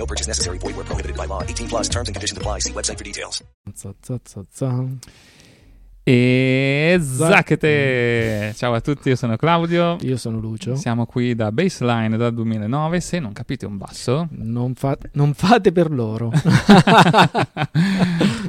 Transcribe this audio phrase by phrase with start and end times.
[0.00, 0.56] No purchase necessary.
[0.58, 1.42] Void where prohibited by law.
[1.42, 2.60] 18 plus terms and conditions apply.
[2.60, 3.42] See website for details.
[6.02, 8.54] E zacchete!
[8.56, 9.98] Ciao a tutti, io sono Claudio.
[10.00, 10.74] Io sono Lucio.
[10.74, 13.00] Siamo qui da Baseline dal 2009.
[13.00, 16.32] Se non capite un basso, Non, fa- non fate per loro.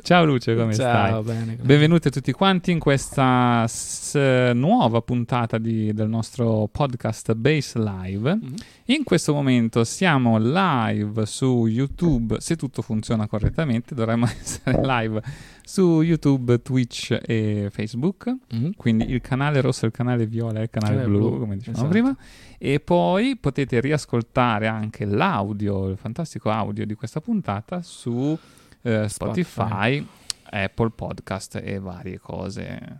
[0.03, 1.35] ciao Lucio, come Ciao, stai?
[1.35, 1.55] bene.
[1.57, 7.79] come- Benvenuti a tutti quanti in questa s- nuova puntata di- del nostro podcast Base
[7.79, 8.35] Live.
[8.35, 8.53] Mhm.
[8.85, 15.21] In questo momento siamo live su YouTube, se tutto funziona correttamente, dovremmo essere live
[15.63, 18.35] su YouTube, Twitch e Facebook.
[18.51, 18.71] Mhm.
[18.75, 21.85] Quindi il canale rosso, il canale viola e il canale Canale blu, blu, come dicevamo
[21.87, 21.91] esatto.
[21.91, 22.15] prima.
[22.57, 28.37] E poi potete riascoltare anche l'audio, il fantastico audio di questa puntata su
[28.83, 30.05] eh, Spotify,
[30.43, 32.99] Apple Podcast e varie cose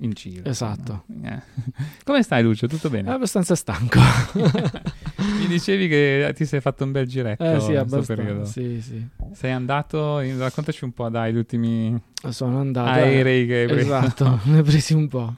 [0.00, 0.48] in giro.
[0.48, 1.04] Esatto.
[1.06, 1.36] insomma.
[1.36, 1.42] Eh.
[2.04, 2.66] Come stai Lucio?
[2.66, 3.10] Tutto È bene?
[3.10, 3.98] abbastanza stanco.
[5.38, 8.44] Mi dicevi che ti sei fatto un bel giretto eh sì, in questo periodo.
[8.44, 9.06] Sì, sì.
[9.32, 12.90] Sei andato, raccontaci un po' dai, gli ultimi Sono andato.
[12.90, 13.96] aerei che hai preso.
[13.96, 15.34] Esatto, ne ho presi un po'.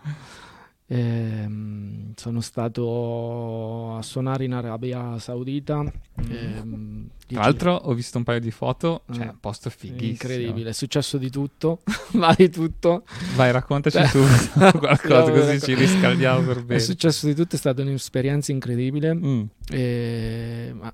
[0.91, 5.85] Ehm, sono stato a suonare in Arabia Saudita.
[6.29, 6.88] ehm,
[7.35, 10.11] Tra l'altro ho visto un paio di foto, cioè Eh, posto fighissimo.
[10.11, 11.81] incredibile, è successo di tutto,
[12.13, 13.05] ma di tutto.
[13.37, 14.21] Vai, raccontaci Beh, tu
[14.79, 16.81] qualcosa no, così ci riscaldiamo per È bene.
[16.81, 19.15] successo di tutto, è stata un'esperienza incredibile.
[19.15, 19.43] Mm.
[19.71, 20.93] Eh, ma,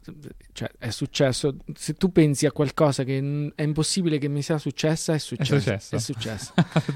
[0.52, 1.56] cioè, è successo.
[1.74, 5.58] Se tu pensi a qualcosa che è impossibile che mi sia successa, è successo.
[5.60, 5.94] successo.
[5.96, 6.52] È successo.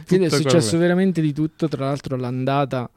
[0.07, 1.69] Quindi è successo veramente di tutto.
[1.69, 2.91] Tra l'altro, l'andata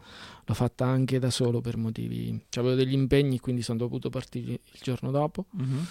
[0.43, 2.29] l'ho fatta anche da solo per motivi.
[2.49, 5.45] Cioè, avevo degli impegni, quindi sono dovuto partire il giorno dopo.
[5.51, 5.85] Mhm.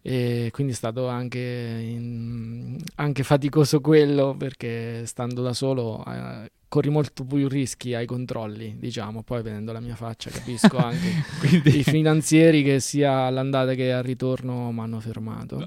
[0.00, 6.88] E quindi è stato anche, in- anche faticoso quello perché stando da solo eh, corri
[6.90, 9.22] molto più rischi ai controlli, diciamo.
[9.22, 14.02] Poi vedendo la mia faccia capisco anche Quindi i finanzieri che sia all'andata che al
[14.04, 15.66] ritorno mi hanno fermato.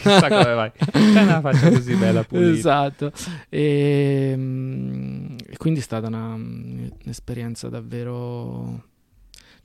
[0.00, 0.70] chissà come vai.
[0.72, 2.50] C'è una faccia così bella pulita.
[2.50, 3.12] Esatto.
[3.48, 8.84] E, mm, e quindi è stata una- un'esperienza davvero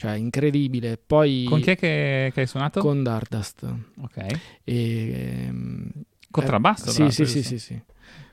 [0.02, 0.98] cioè, incredibile.
[0.98, 2.80] Poi Con chi è che, che hai suonato?
[2.80, 3.72] con Dardust.
[4.02, 4.18] Ok.
[4.64, 5.92] E, ehm,
[6.32, 7.82] Contrabbasso, eh, sì, sì, sì, sì, sì.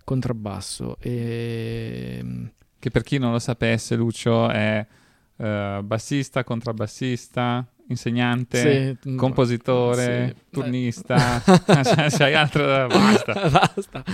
[0.02, 0.96] Contrabbasso.
[0.98, 2.24] E,
[2.78, 4.86] Che per chi non lo sapesse, Lucio è
[5.36, 10.44] eh, bassista, contrabbassista, insegnante, sì, mm, compositore, sì.
[10.50, 11.42] turnista.
[11.84, 12.86] Cioè, C'hai altro da...
[12.86, 13.32] Basta.
[13.48, 14.04] Basta.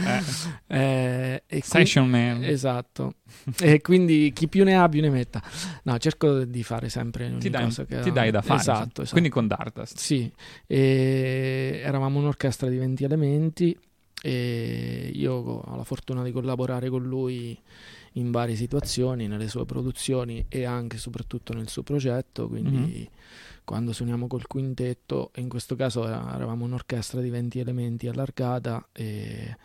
[0.68, 2.44] Eh, Eh, e qui- Session man.
[2.44, 3.14] Esatto.
[3.60, 5.42] e quindi chi più ne ha più ne metta.
[5.84, 8.60] No, cerco di fare sempre Ti dai, cosa che ti dai da fare.
[8.60, 9.10] Esatto, esatto.
[9.10, 9.98] Quindi con Dardust.
[9.98, 10.30] Sì,
[10.66, 13.76] e eravamo un'orchestra di 20 elementi
[14.22, 17.58] e io ho la fortuna di collaborare con lui
[18.16, 23.22] in varie situazioni, nelle sue produzioni e anche e soprattutto nel suo progetto, quindi Mhm.
[23.64, 29.56] Quando suoniamo col quintetto, in questo caso eravamo un'orchestra di 20 elementi allargata e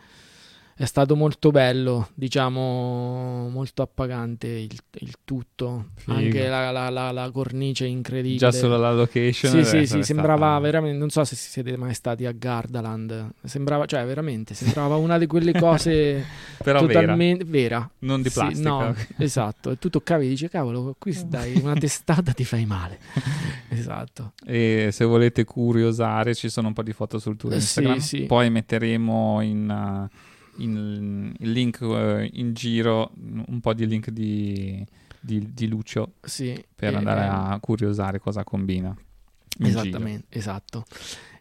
[0.80, 6.16] è stato molto bello, diciamo molto appagante il, il tutto, Figo.
[6.16, 8.38] anche la, la- la- la cornice incredibile.
[8.38, 9.52] Già solo la location.
[9.52, 13.84] Sì, sì, sì, sembrava stata- veramente, non so se siete mai stati a Gardaland, sembrava,
[13.84, 16.24] cioè veramente, sembrava una di quelle cose
[16.64, 17.90] Però vera, totalmente vera.
[17.98, 18.68] non di Sì, plastica.
[18.70, 22.98] no, esatto, e tu toccavi e dici, cavolo, qui dai una testata ti fai male.
[23.68, 24.32] Esatto.
[24.44, 27.98] E se volete curiosare, ci sono un po' di foto sul tuo Eh, Instagram.
[27.98, 28.22] sì, sì.
[28.24, 29.68] Poi metteremo in,
[30.10, 30.16] uh,
[30.62, 34.84] in- il link uh, in giro un po' di link di,
[35.20, 38.88] di- di Lucio Sì, per e- andare a curiosare cosa combina.
[39.58, 39.80] in giro.
[39.80, 40.84] Esattamente, esatto.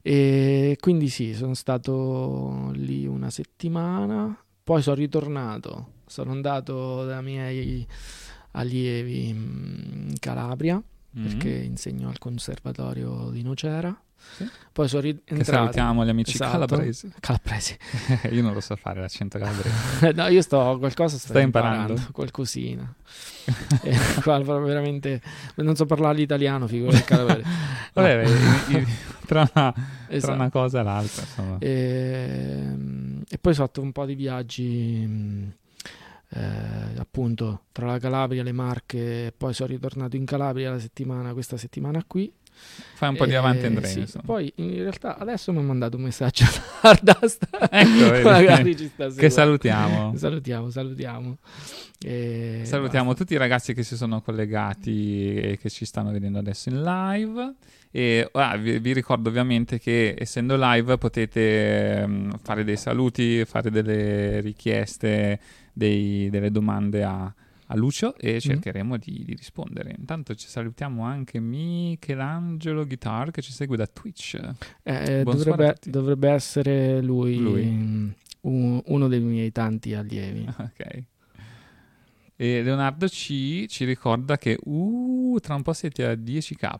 [0.01, 7.87] E quindi sì, sono stato lì una settimana, poi sono ritornato, sono andato dai miei
[8.51, 10.81] allievi mm, in Calabria
[11.17, 11.23] Mm.
[11.23, 13.99] perché insegno al conservatorio di Nocera.
[14.35, 14.49] Sì.
[14.71, 15.43] Poi sono Che rientrato.
[15.43, 16.51] salutiamo gli amici Esatto.
[16.51, 17.11] calabresi.
[17.19, 17.77] Calabresi.
[18.31, 20.11] Io non lo so fare l'accento calabrese.
[20.15, 22.11] no, io sto qualcosa sto Stai imparando, imparando?
[22.11, 22.93] qualcosina.
[23.83, 25.21] Eh, qua veramente
[25.55, 27.43] non so parlare l'italiano, figura il calabrese.
[27.93, 28.25] Vabbè,
[28.69, 28.87] i- i-
[29.25, 29.75] tra, una, tra
[30.07, 30.33] Esatto.
[30.33, 31.57] una cosa e l'altra, insomma.
[31.59, 35.51] Ehm, E, poi ho fatto un po' di viaggi,
[36.31, 41.33] eh, appunto, tra la Calabria, le Marche, e poi sono ritornato in Calabria la settimana,
[41.33, 42.31] questa settimana qui.
[42.93, 44.05] Fai un po' di avanti Eh, Andrea, sì.
[44.25, 47.47] Poi in realtà adesso mi ha mandato un messaggio a Stardust.
[47.71, 48.29] Ecco.
[48.29, 50.15] Magari ci sta Che salutiamo.
[50.17, 51.37] Salutiamo, salutiamo.
[52.01, 53.23] E Salutiamo basta.
[53.23, 57.53] tutti i ragazzi che si sono collegati e che ci stanno vedendo adesso in live.
[57.91, 63.71] E ah, vi, vi ricordo ovviamente che essendo live potete ehm, fare dei saluti, fare
[63.71, 65.39] delle richieste,
[65.73, 67.33] dei- delle domande a,
[67.71, 68.35] a Lucio Mm-hmm.
[68.35, 69.95] e cercheremo di, di rispondere.
[69.97, 74.39] Intanto ci salutiamo anche Michelangelo Guitar che ci segue da Twitch.
[74.83, 77.67] Eh, dovrebbe, dovrebbe essere lui, Lui.
[78.41, 80.45] un- uno dei miei tanti allievi.
[80.57, 81.03] Ok.
[82.41, 86.79] E Leonardo C ci ricorda che uh, tra un po' siete a 10k.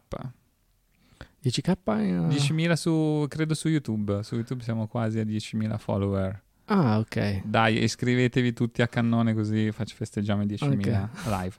[1.44, 1.69] 10k?
[1.69, 4.24] eh, 10.000 su, credo su YouTube.
[4.24, 6.42] Su YouTube siamo quasi a 10.000 follower.
[6.71, 7.42] Ah, ok.
[7.45, 11.56] Dai, iscrivetevi tutti a cannone così faccio festeggiamo i 10.000 live.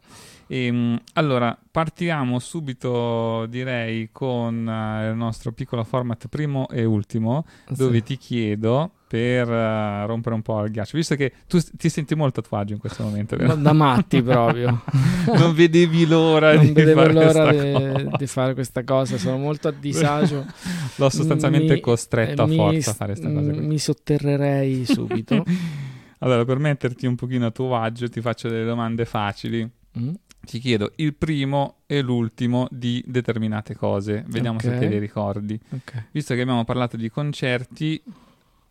[0.52, 7.99] Ehm, allora, partiamo subito, direi, con eh, il nostro piccolo format primo e ultimo, dove
[7.99, 8.02] Sì.
[8.02, 12.17] ti chiedo per eh, rompere un po' il ghiaccio, visto che tu s- ti senti
[12.17, 13.55] molto a tuo agio in questo momento, vero?
[13.55, 14.82] Da matti proprio.
[15.38, 19.73] non vedevi l'ora non di fare l'ora di, di fare questa cosa, sono molto a
[19.73, 20.44] disagio.
[20.97, 23.61] L'ho sostanzialmente Mi- costretto a forza a fare questa cosa qui.
[23.67, 25.44] Mi sotterrerei subito.
[26.23, 29.67] Allora, per metterti un pochino a tuo agio, ti faccio delle domande facili.
[29.99, 30.11] Mm.
[30.42, 34.25] Ti chiedo il primo e l'ultimo di determinate cose.
[34.26, 34.78] Vediamo se Ok.
[34.78, 35.60] te le ricordi.
[35.70, 36.06] Ok.
[36.12, 38.02] Visto che abbiamo parlato di concerti,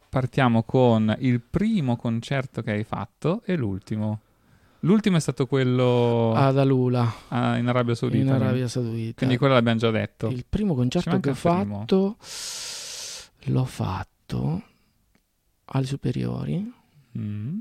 [0.09, 4.19] partiamo con il primo concerto che hai fatto e l'ultimo.
[4.83, 8.21] L'ultimo è stato quello Ad Alula, ah, in Arabia Saudita.
[8.21, 9.13] in quindi- Arabia Saudita.
[9.17, 10.27] Quindi quello l'abbiamo già detto.
[10.27, 12.17] Il primo concerto che ho fatto
[13.43, 14.63] l'ho fatto
[15.65, 16.73] alle superiori
[17.17, 17.57] Mm.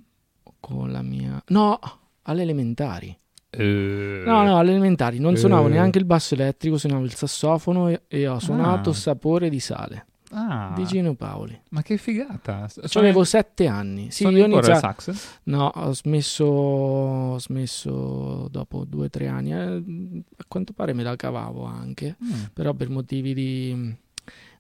[0.61, 1.43] con la mia...
[1.49, 1.79] No,
[2.23, 3.17] alle elementari.
[3.51, 4.23] Eh.
[4.27, 5.19] No, no, alle elementari.
[5.19, 5.71] Non suonavo Eh.
[5.71, 8.95] neanche il basso elettrico, suonavo il sassofono e, e ho suonato Ah.
[8.95, 11.59] Sapore di sale Ah, di Gino Paoli.
[11.71, 12.69] ma che figata.
[12.69, 14.11] S- Cioè, avevo sette anni.
[14.11, 15.39] Sì, io ancora il sax?
[15.45, 19.53] No, ho smesso, ho smesso dopo due o tre anni.
[19.55, 22.33] Eh, a quanto pare me la cavavo anche, Mm.
[22.53, 23.97] però per motivi di,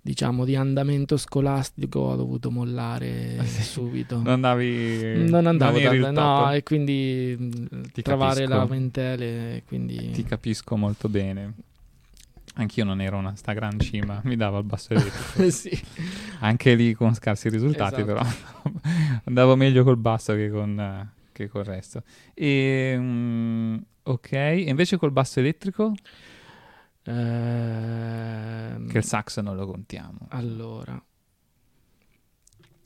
[0.08, 3.62] diciamo, di andamento scolastico ho dovuto mollare sì.
[3.62, 4.16] subito.
[4.16, 8.48] Non andavi non andavo il tanto, no, e quindi mh, Ti trovare capisco.
[8.48, 10.10] la lamentele, quindi...
[10.12, 11.52] Ti capisco molto bene.
[12.54, 15.50] Anch'io non ero una sta gran cima, mi dava il basso elettrico.
[15.52, 15.78] sì.
[16.38, 18.06] Anche lì con scarsi risultati, Esatto.
[18.06, 18.26] però
[19.24, 22.02] andavo meglio col basso che con, eh, che col resto.
[22.32, 25.92] E, mm, ok, e invece col basso elettrico?
[27.10, 30.26] Ehm, Che il sax non lo contiamo.
[30.28, 31.02] Allora,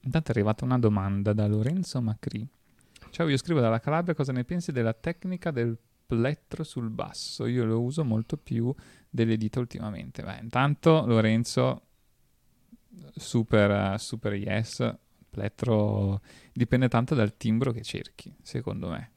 [0.05, 2.45] Intanto è arrivata una domanda da Lorenzo Macri.
[3.11, 7.47] Ciao, io scrivo dalla Calabria, cosa ne pensi della tecnica del plettro sul basso?
[7.47, 8.75] Io lo uso molto più
[9.09, 10.23] delle dita ultimamente.
[10.25, 11.83] Beh, intanto Lorenzo,
[13.15, 14.93] super, super yes,
[15.31, 16.21] plettro
[16.53, 19.11] dipende tanto dal timbro che cerchi, secondo me.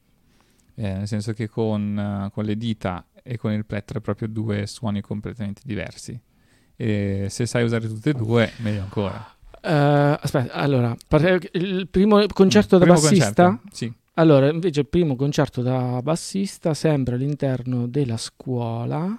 [0.75, 4.67] Eh, nel senso che con, con le dita e con il plettro è proprio due
[4.67, 6.17] suoni completamente diversi.
[6.75, 9.33] E se sai usare tutte e due, meglio ancora.
[9.61, 13.45] eh, aspetta, allora, par- il primo concerto Mm, da primo bassista?
[13.47, 13.69] concerto?
[13.75, 13.93] Sì.
[14.17, 19.17] Allora, invece il primo concerto da bassista, sempre all'interno della scuola,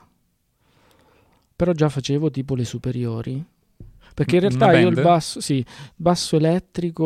[1.56, 3.44] però già facevo tipo le superiori.
[4.14, 7.04] Perché in Una realtà io il basso, sì, basso elettrico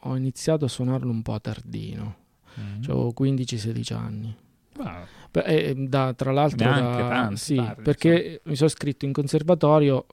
[0.00, 2.16] ho iniziato a suonarlo un po' tardino,
[2.60, 2.82] Mm.
[2.84, 4.34] avevo 15-16 anni.
[4.78, 9.04] Ah, Beh, eh, da- tra l'altro, Neanche da- tanto sì, tardi, perché mi sono iscritto
[9.04, 10.06] in conservatorio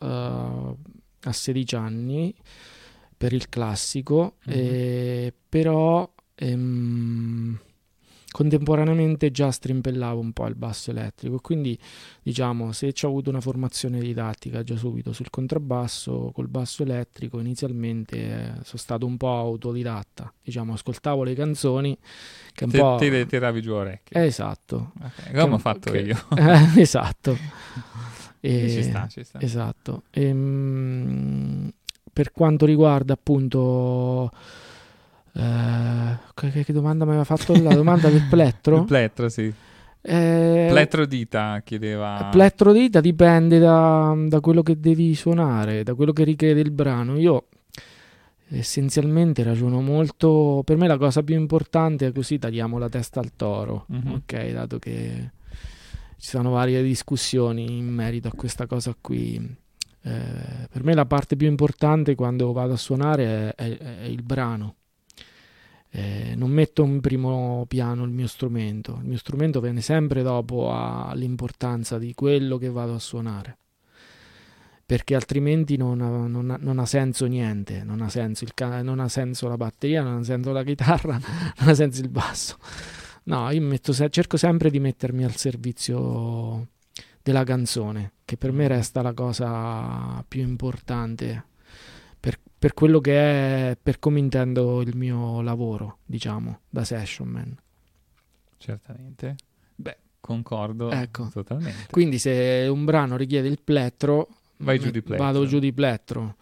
[0.00, 2.34] eh, a 16 anni
[3.16, 4.52] per il classico, Mhm.
[4.52, 7.58] eh, però ehm,
[8.34, 11.38] contemporaneamente già strimpellavo un po' il basso elettrico.
[11.38, 11.78] Quindi,
[12.20, 17.38] diciamo, se ci ho avuto una formazione didattica già subito sul contrabbasso, col basso elettrico,
[17.38, 20.32] inizialmente eh, sono stato un po' autodidatta.
[20.42, 21.96] Diciamo, ascoltavo le canzoni
[22.52, 22.96] che un te, po'.
[22.98, 24.20] te tiravi giù orecchie.
[24.20, 24.90] Eh, esatto.
[25.00, 26.18] Ok, Come ho fatto che- io.
[26.36, 27.38] Eh, esatto.
[28.40, 29.40] E- ci sta, ci sta.
[29.40, 30.02] Esatto.
[30.10, 31.72] Ehm,
[32.12, 34.32] per quanto riguarda appunto...
[35.34, 37.60] eh, che, che domanda mi aveva fatto?
[37.60, 38.78] La domanda del plettro?
[38.80, 39.52] Il plettro, sì.
[40.06, 42.28] Eh, Plettrodita chiedeva.
[42.30, 47.18] Plettrodita dipende da, da quello che devi suonare, da quello che richiede il brano.
[47.18, 47.46] Io
[48.50, 50.62] essenzialmente ragiono molto.
[50.64, 54.12] Per me la cosa più importante è così tagliamo la testa al toro, Mhm.
[54.12, 54.50] ok?
[54.52, 55.30] Dato che
[56.18, 59.36] ci sono varie discussioni in merito a questa cosa qui.
[60.06, 64.22] Eh, per me la parte più importante quando vado a suonare è, è- è il
[64.22, 64.74] brano.
[65.96, 70.74] Eh, non metto in primo piano il mio strumento, il mio strumento viene sempre dopo
[70.74, 73.58] all'importanza di quello che vado a suonare.
[74.84, 78.82] Perché altrimenti non ha, non ha- non ha senso niente, non ha senso, il ca-
[78.82, 81.12] non ha senso la batteria, non ha senso la chitarra,
[81.58, 82.58] non ha senso il basso.
[83.24, 86.70] No, io metto cerco sempre di mettermi al servizio
[87.22, 91.44] della canzone, che per me resta la cosa più importante
[92.64, 97.54] per, quello che è, per come intendo il mio lavoro, diciamo, da session man.
[98.56, 99.36] Certamente.
[99.74, 101.28] Beh, concordo Ecco.
[101.30, 101.88] totalmente.
[101.90, 105.24] Quindi se un brano richiede il plettro, Vai giù di plettro.
[105.26, 106.36] Vado giù di plettro.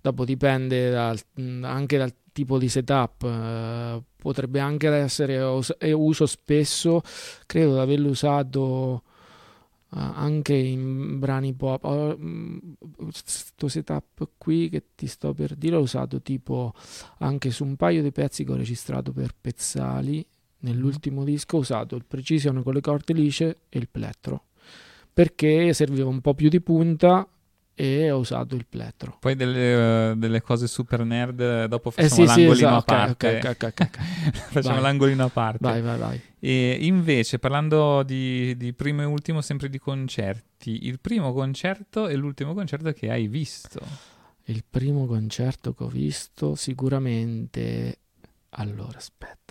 [0.00, 1.18] Dopo dipende dal-
[1.62, 3.24] anche dal tipo di setup.
[3.24, 7.02] eh, potrebbe anche essere us- uso spesso,
[7.46, 9.02] credo di averlo usato
[9.94, 12.16] anche in brani pop.
[12.96, 16.72] Questo setup qui che ti sto per dire l'ho usato tipo
[17.18, 20.24] anche su un paio di pezzi che ho registrato per Pezzali.
[20.58, 24.46] Nell'ultimo disco ho usato il Precision con le corde lisce e il plettro
[25.14, 27.28] perché serviva un po' più di punta
[27.74, 29.16] e ho usato il plettro.
[29.18, 32.76] Poi delle, eh, delle cose super nerd, eh, dopo Eh facciamo sì, sì, l'angolino esatto,
[32.76, 33.36] a parte.
[33.36, 33.98] ok, ok, ok, ok.
[34.52, 34.82] facciamo Vai.
[34.82, 35.58] l'angolino a parte.
[35.60, 36.20] Vai, vai, vai.
[36.38, 42.14] E invece, parlando di, di primo e ultimo, sempre di concerti, il primo concerto e
[42.14, 43.80] l'ultimo concerto che hai visto.
[44.44, 47.98] Il primo concerto che ho visto sicuramente...
[48.56, 49.43] Allora, aspetta.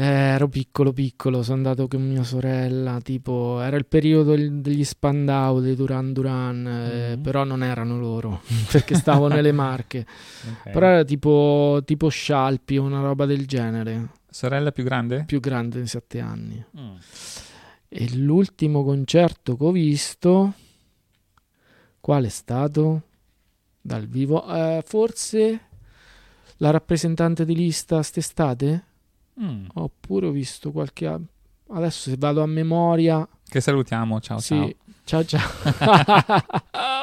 [0.00, 5.58] Eh, ero piccolo piccolo, sono andato con mia sorella, tipo era il periodo degli Spandau
[5.60, 7.22] dei Duran Duran, eh, Mhm.
[7.22, 8.40] però non erano loro,
[8.70, 10.06] perché stavo nelle Marche.
[10.62, 10.70] Ok.
[10.70, 15.24] Però era tipo, tipo Scialpi, una roba del genere, Sorella più grande?
[15.26, 16.64] più grande di sette anni.
[16.78, 16.94] Mm.
[17.88, 20.52] E l'ultimo concerto che ho visto,
[22.00, 23.02] qual è stato?
[23.80, 24.46] Dal vivo?
[24.46, 25.60] Eh, forse
[26.58, 28.84] la rappresentante di lista st'estate?
[29.40, 29.66] Mm.
[29.74, 31.06] Oppure ho visto qualche...
[31.70, 33.26] Adesso se vado a memoria...
[33.48, 35.24] Che salutiamo, ciao sì, ciao.
[35.24, 35.48] ciao ciao.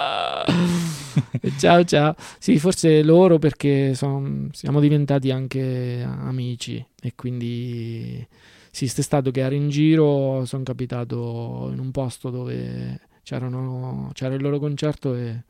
[1.57, 2.15] ciao ciao.
[2.39, 8.25] Sì, forse loro perché son- siamo diventati anche amici e quindi
[8.69, 14.41] sì, stato che ero in giro, sono capitato in un posto dove c'erano, c'era il
[14.41, 15.43] loro concerto e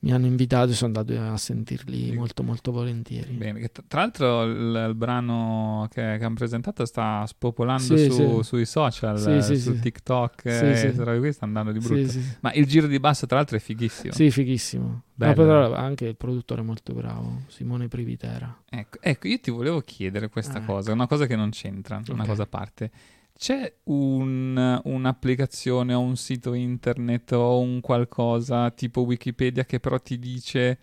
[0.00, 3.32] mi hanno invitato e sono andato a sentirli molto molto volentieri.
[3.32, 8.48] Bene, tra l'altro il, il brano che, che hanno presentato sta spopolando Sì, su- sì.
[8.48, 9.78] sui social, Sì, su.
[9.78, 11.18] TikTok, e sì.
[11.18, 12.12] qui sta andando di brutto.
[12.40, 14.12] Ma il giro di basso tra l'altro è fighissimo.
[14.12, 15.02] Sì, fighissimo.
[15.18, 18.54] No, però anche il produttore è molto bravo, Simone Privitera.
[18.68, 22.22] Ecco, ecco, io ti volevo chiedere questa Ah, cosa, una cosa che non c'entra, una
[22.22, 22.28] Ok.
[22.28, 22.90] cosa a parte.
[23.38, 30.18] C'è un- un'applicazione o un sito internet o un qualcosa tipo Wikipedia che però ti
[30.18, 30.78] dice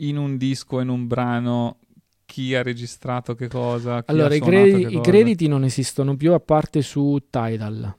[0.00, 1.80] in un disco o in un brano
[2.24, 4.04] chi ha registrato che cosa?
[4.06, 7.96] Allora, i, credi- i crediti non esistono più a parte su Tidal.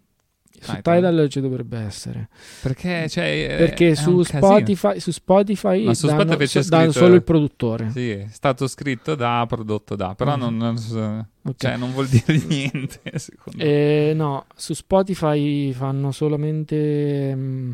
[0.61, 1.27] Su Tidal.
[1.29, 2.29] Ci dovrebbe essere.
[2.61, 4.21] Perché, cioè, è- Perché su.
[4.23, 7.89] Spotify, su Spotify Ma su danno, Spotify c'è so- danno scritto- solo il produttore.
[7.91, 10.39] Sì, è stato scritto da, prodotto da, però Mhm.
[10.41, 11.55] non, non so- Ok.
[11.57, 14.09] cioè, non vuol dire niente, secondo me.
[14.09, 17.33] Eh, no, su Spotify fanno solamente.
[17.35, 17.71] mm,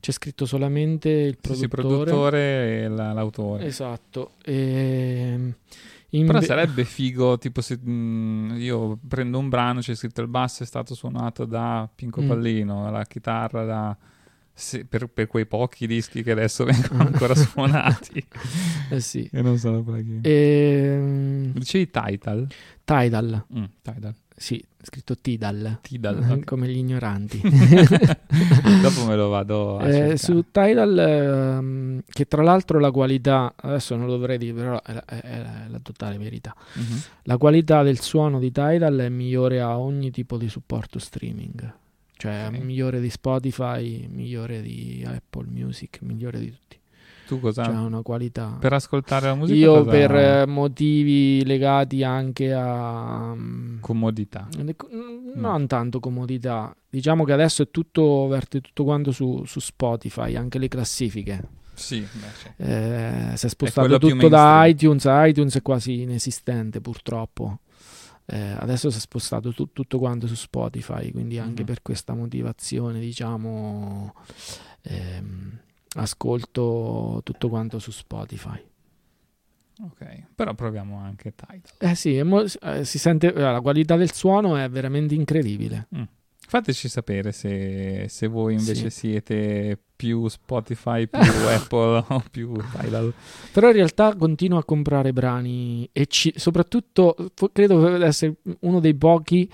[0.00, 2.04] c'è scritto solamente il Sì, sì, produttore.
[2.04, 3.66] produttore e la- l'autore.
[3.66, 4.30] Esatto.
[4.42, 5.54] E,
[6.10, 10.66] Però sarebbe figo, tipo se mm, io prendo un brano, c'è scritto il basso è
[10.66, 12.28] stato suonato da Pinco Mm.
[12.28, 13.96] Pallino, la chitarra da...
[14.52, 18.26] se- per, per quei pochi dischi che adesso vengono ancora suonati.
[18.90, 19.28] Eh sì.
[19.32, 20.18] Io non so perché.
[20.22, 22.48] E, Dicevi Tidal?
[22.84, 23.46] Tidal.
[23.56, 24.14] Mm, Tidal.
[24.40, 25.80] Sì, scritto Tidal.
[25.82, 26.16] Tidal.
[26.40, 26.44] ok.
[26.46, 27.42] Come gli ignoranti.
[28.80, 33.94] Dopo me lo vado a Eh, su Tidal, ehm, che tra l'altro la qualità, adesso
[33.96, 36.54] non lo dovrei dire, però è la, è- è la totale verità.
[36.72, 37.02] Mhm.
[37.24, 41.74] La qualità del suono di Tidal è migliore a ogni tipo di supporto streaming.
[42.16, 42.58] Cioè, Ok.
[42.62, 46.78] migliore di Spotify, migliore di Apple Music, migliore di tutti.
[47.30, 47.62] Tu cosa?
[47.62, 48.56] C'è una qualità.
[48.58, 53.32] Per ascoltare la musica Io cosa- per eh, motivi legati anche a...
[53.36, 54.48] mm, Comodità.
[54.58, 54.70] mm,
[55.34, 56.74] non tanto comodità.
[56.88, 61.42] Diciamo che adesso è tutto, verte tutto quanto su, su Spotify, anche le classifiche.
[61.74, 62.48] Sì, beh, sì.
[62.56, 65.04] Eh, si è spostato più tutto da iTunes.
[65.08, 67.60] iTunes è quasi inesistente purtroppo.
[68.26, 71.66] Eh, adesso si è spostato tu- tutto quanto su Spotify, quindi anche Mhm.
[71.66, 74.14] per questa motivazione, diciamo,
[74.82, 75.58] ehm,
[75.96, 78.62] ascolto tutto quanto su Spotify.
[79.82, 81.60] Ok, però proviamo anche Tidal.
[81.90, 85.88] Eh sì, mo- eh, si sente, la qualità del suono è veramente incredibile.
[86.46, 88.98] Fateci sapere se, se voi invece Sì.
[88.98, 93.12] siete più Spotify, più Apple o più Tidal.
[93.52, 97.14] Però in realtà continuo a comprare brani e ci- soprattutto
[97.52, 99.50] credo di essere uno dei pochi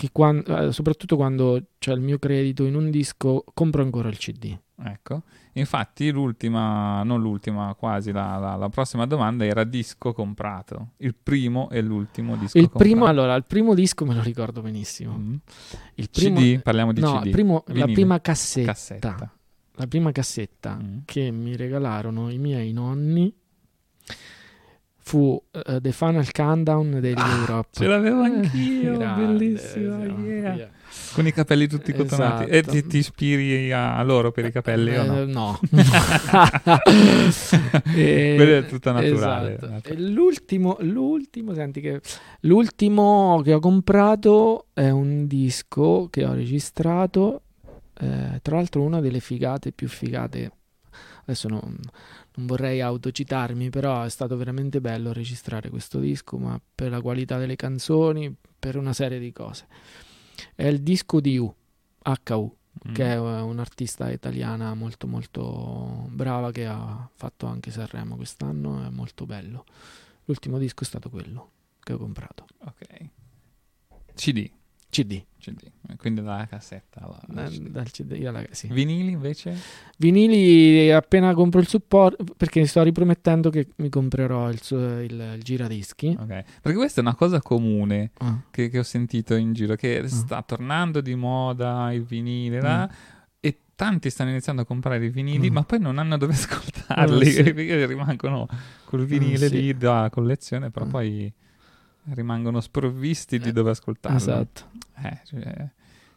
[0.00, 4.16] che quan- eh, soprattutto quando c'è il mio credito in un disco compro ancora il
[4.16, 4.56] CD.
[4.82, 10.92] Ecco, infatti l'ultima, non l'ultima, quasi la, la- la prossima domanda era disco comprato.
[10.98, 12.84] Il primo e l'ultimo disco Il comprato.
[12.88, 15.18] primo, allora, il primo disco me lo ricordo benissimo.
[15.18, 15.34] Mm.
[15.96, 17.28] Il primo, CD, parliamo di no, CD.
[17.30, 19.32] primo- la prima cassetta, Cassetta.
[19.74, 20.98] la prima cassetta Mm.
[21.04, 23.30] che mi regalarono i miei nonni
[25.02, 27.68] fu eh, The Final Countdown dell'Europe.
[27.72, 30.54] Ce l'avevo Eh, anch'io, grande, bellissimo, yeah.
[30.54, 30.68] yeah.
[31.12, 32.50] Con i capelli tutti cotonati.
[32.50, 32.72] E Esatto.
[32.72, 35.20] ti, ti ispiri a, loro per i capelli o no?
[35.20, 35.60] Eh, no.
[37.94, 39.56] E- Quello è tutto naturale.
[39.56, 39.88] esatto.
[39.88, 42.00] E l'ultimo, l'ultimo, senti che
[42.40, 47.42] l'ultimo che ho comprato è un disco che ho registrato.
[48.00, 50.50] eh, tra l'altro, una delle figate più figate.
[51.22, 51.76] Adesso non,
[52.34, 57.38] non vorrei autocitarmi, però è stato veramente bello registrare questo disco, ma per la qualità
[57.38, 59.66] delle canzoni, per una serie di cose.
[60.54, 61.54] È il disco di U,
[62.02, 62.54] HU
[62.88, 62.94] Mm.
[62.94, 69.26] che è un'artista italiana molto molto brava che ha fatto anche Sanremo quest'anno, è molto
[69.26, 69.64] bello.
[70.24, 72.46] L'ultimo disco è stato quello che ho comprato.
[72.64, 73.10] Ok.
[74.14, 74.50] CD.
[74.90, 75.22] CD.
[75.38, 75.70] CD.
[75.96, 77.00] Quindi dalla cassetta.
[77.00, 78.68] alla- Eh, dal CD alla- sì.
[78.70, 79.56] Vinili invece?
[79.96, 86.16] Vinili appena compro il supporto, perché sto ripromettendo che mi comprerò il, il- il giradischi.
[86.18, 86.26] Ok.
[86.60, 88.38] Perché questa è una cosa comune Ah.
[88.50, 92.90] che, che ho sentito in giro, che sta tornando di moda il vinile, là,
[93.40, 95.54] e tanti stanno iniziando a comprare i vinili, Mm.
[95.54, 96.32] ma poi non hanno dove
[96.88, 97.42] ascoltarli, Eh, sì.
[97.54, 98.46] perché rimangono
[98.84, 99.60] col vinile Mm, sì.
[99.60, 100.90] lì da collezione, però Mm.
[100.90, 101.32] poi
[102.12, 104.16] rimangono sprovvisti di Eh, dove ascoltarli.
[104.16, 104.70] Esatto.
[105.02, 105.68] Eh, cioè,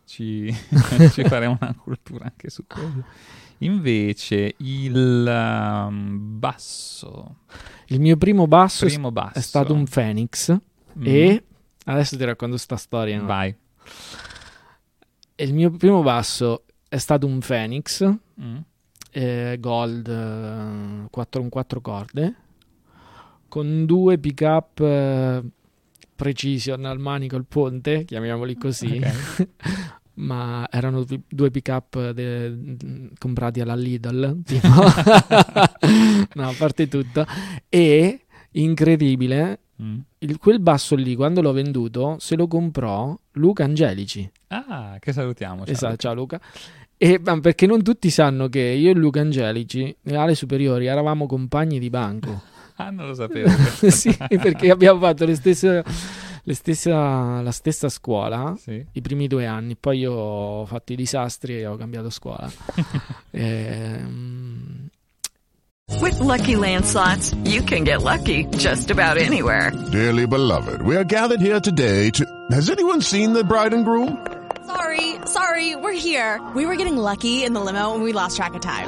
[0.06, 0.52] ci,
[1.12, 3.04] ci faremo una cultura anche su quello.
[3.60, 5.26] Invece il
[5.88, 7.38] um, basso,
[7.88, 10.56] Il mio primo basso, primo basso è stato un Phoenix
[10.96, 11.06] Mm.
[11.08, 11.44] e
[11.86, 13.18] adesso ti racconto sta storia.
[13.20, 13.26] no?
[13.26, 13.56] vai.
[15.36, 18.08] Il mio primo basso è stato un Phoenix
[18.40, 18.58] Mm.
[19.12, 22.36] eh, Gold eh, 4 un 4 corde
[23.48, 25.42] con due pick up eh,
[26.16, 29.02] precision al manico al ponte, chiamiamoli così.
[29.04, 29.48] Ok.
[30.16, 34.68] Ma erano due pick up de- comprati alla Lidl, tipo.
[36.36, 37.26] no, a parte tutto.
[37.70, 39.98] E incredibile, Mm.
[40.20, 44.30] il- quel basso lì, quando l'ho venduto, se lo comprò Luca Angelici.
[44.50, 45.66] Ah, che salutiamo.
[45.66, 45.98] ciao Esatto, Luca.
[46.02, 46.42] ciao Luca.
[46.96, 51.80] E, ma perché non tutti sanno che io e Luca Angelici, alle superiori, eravamo compagni
[51.80, 52.44] di banco.
[52.76, 53.50] Ah, non lo sapevo.
[53.90, 55.84] sì, perché abbiamo fatto le stesse,
[56.44, 58.84] le stessa, la stessa scuola Sì.
[58.94, 59.76] i primi due anni.
[59.76, 62.50] Poi io ho fatto i disastri e ho cambiato scuola.
[63.32, 64.90] Ehm,
[66.00, 69.72] With Lucky Land slots, you can get lucky just about anywhere.
[69.92, 72.26] Dearly beloved, we are gathered here today to.
[72.52, 74.18] Has anyone seen the bride and groom?
[74.66, 76.40] Sorry, sorry, we're here.
[76.56, 78.88] We were getting lucky in the limo and we lost track of time.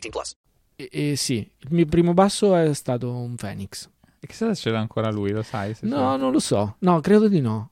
[0.00, 0.36] 18 plus.
[0.76, 3.88] e, e sì, il mio primo basso è stato un Phoenix.
[4.20, 5.74] E chissà se c'era ancora lui, lo sai?
[5.74, 6.76] Se No, non lo so.
[6.80, 7.70] No, credo di no.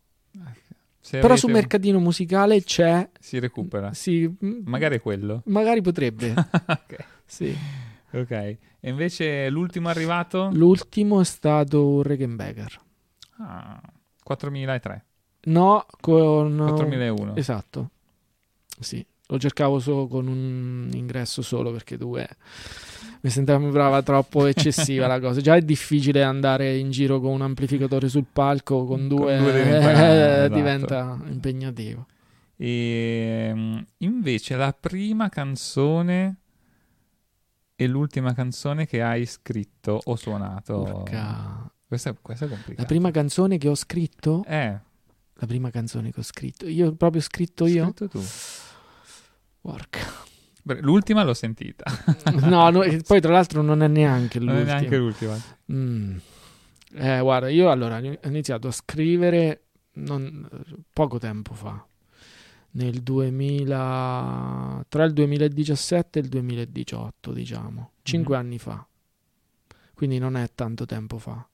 [1.01, 3.09] se Però sul un- mercatino musicale c'è.
[3.19, 3.93] Si recupera.
[3.95, 4.31] Sì,
[4.65, 5.43] Magari è quello.
[5.47, 6.33] magari potrebbe.
[6.67, 7.05] ok.
[7.27, 7.55] Sì.
[8.13, 8.31] Ok.
[8.31, 10.49] E invece l'ultimo arrivato?
[10.53, 12.81] L'ultimo è stato un Regenbecker.
[13.41, 13.81] Ah,
[14.23, 15.05] 4003.
[15.45, 17.37] No, con 4001.
[17.37, 17.91] Esatto.
[18.81, 22.27] Sì, lo cercavo solo con un ingresso solo perché due
[23.21, 25.41] mi sembrava troppo eccessiva la cosa.
[25.41, 29.91] Già è difficile andare in giro con un amplificatore sul palco, con due, due diventa-
[30.09, 30.55] eh, esatto.
[30.55, 32.07] diventa impegnativo.
[32.57, 36.37] E mm, invece la prima canzone
[37.75, 40.83] e l'ultima canzone che hai scritto o suonato.
[40.83, 41.71] Porca.
[41.87, 42.83] Questa, questa è complicata.
[42.83, 44.45] La prima canzone che ho scritto?
[44.47, 44.79] Eh.
[45.41, 46.67] La prima canzone che ho scritto.
[46.67, 47.85] Io proprio scritto io?
[47.85, 48.23] Scritto tu.
[49.71, 50.01] Porca.
[50.81, 51.85] L'ultima l'ho sentita.
[52.49, 54.73] no, no, poi tra l'altro non è neanche Non è l'ultima.
[54.79, 55.37] neanche l'ultima.
[55.73, 56.17] Mm.
[56.95, 60.49] Eh, guarda, io allora ho iniziato a scrivere non-
[60.93, 61.87] poco tempo fa,
[62.73, 68.43] nel 2000, tra il 2017 e il 2018, diciamo, cinque Mhm.
[68.43, 68.87] anni fa.
[69.93, 71.47] Quindi non è tanto tempo fa.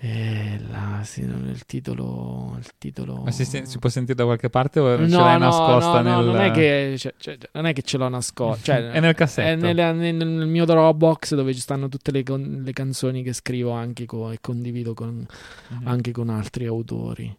[0.00, 3.22] E là, sì, il titolo, il titolo...
[3.24, 6.16] Ma si, si può sentire da qualche parte o ce No, l'hai no, nascosta no,
[6.20, 6.24] nel...
[6.26, 8.62] non è che, cioè, cioè, non è che ce l'ho nascosto.
[8.62, 9.48] Cioè, È nel cassetto.
[9.48, 13.32] È nelle- nel, nel mio Dropbox dove ci stanno tutte le, con- le canzoni che
[13.32, 15.26] scrivo anche co- e condivido con,
[15.70, 15.86] Mhm.
[15.88, 17.36] anche con altri autori.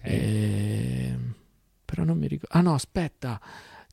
[0.00, 1.16] E-
[1.84, 2.56] Però non mi ricordo.
[2.56, 3.38] Ah no, aspetta.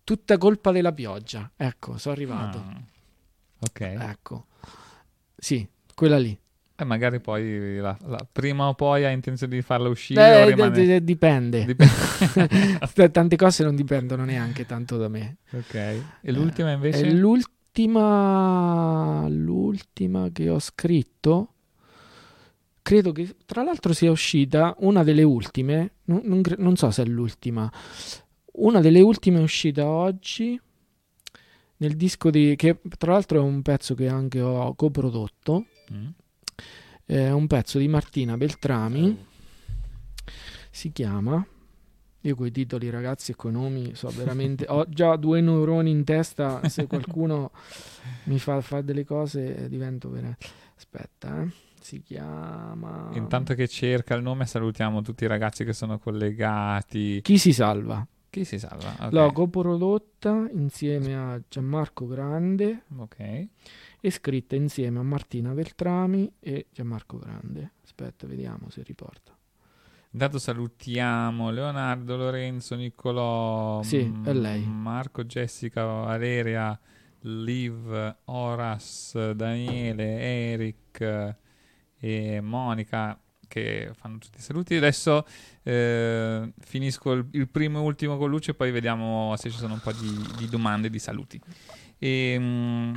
[0.05, 1.51] Tutta colpa della pioggia.
[1.57, 2.57] Ecco, sono arrivato.
[2.59, 2.81] Ah,
[3.59, 3.81] ok.
[3.81, 4.45] Ecco.
[5.35, 6.37] Sì, quella lì.
[6.79, 10.45] E magari poi la- la- prima o poi hai intenzione di farla uscire Eh, o
[10.45, 10.85] d- rimane...
[10.85, 11.65] d- dipende.
[11.65, 12.79] Dipende.
[13.11, 15.37] Tante cose non dipendono neanche tanto da me.
[15.51, 15.73] ok.
[16.21, 17.05] E l'ultima invece?
[17.05, 21.53] E l'ultima, l'ultima che ho scritto,
[22.81, 27.05] credo che tra l'altro sia uscita una delle ultime, non, non non so se è
[27.05, 27.69] l'ultima,
[28.53, 30.59] una delle ultime è uscita oggi
[31.77, 36.05] nel disco di, che tra l'altro è un pezzo che anche ho coprodotto, Mm.
[37.05, 39.25] È un pezzo di Martina Beltrami,
[40.69, 41.45] si chiama...
[42.23, 44.65] Io con i titoli, ragazzi, e con i nomi so veramente.
[44.67, 46.67] Ho già due neuroni in testa.
[46.67, 47.51] Se qualcuno
[48.25, 50.47] mi fa fare delle cose, eh, divento veramente.
[50.75, 51.49] Aspetta, eh.
[51.79, 53.09] Si chiama.
[53.13, 57.21] Intanto che cerca il nome salutiamo tutti i ragazzi che sono collegati.
[57.21, 58.05] Chi si salva?
[58.29, 58.95] Chi si salva?
[58.99, 59.11] Ok.
[59.13, 63.47] L'ho coprodotta insieme a Gianmarco Grande Ok.
[64.01, 67.73] E scritta insieme a Martina Beltrami e Gianmarco Grande.
[67.83, 69.37] Aspetta, vediamo se riporta.
[70.11, 74.63] Intanto salutiamo Leonardo, Lorenzo, Niccolò, Sì, mm.
[74.65, 76.79] Marco, Jessica, Valeria,
[77.21, 80.19] Liv, Horas, Daniele,
[80.51, 81.35] Eric eh,
[81.99, 84.75] e Monica che fanno tutti i saluti.
[84.75, 85.25] Adesso
[85.63, 89.81] eh, finisco il, il primo e ultimo con Luce, poi vediamo se ci sono un
[89.81, 91.41] po' di, di domande, di saluti.
[91.99, 92.93] E, mm,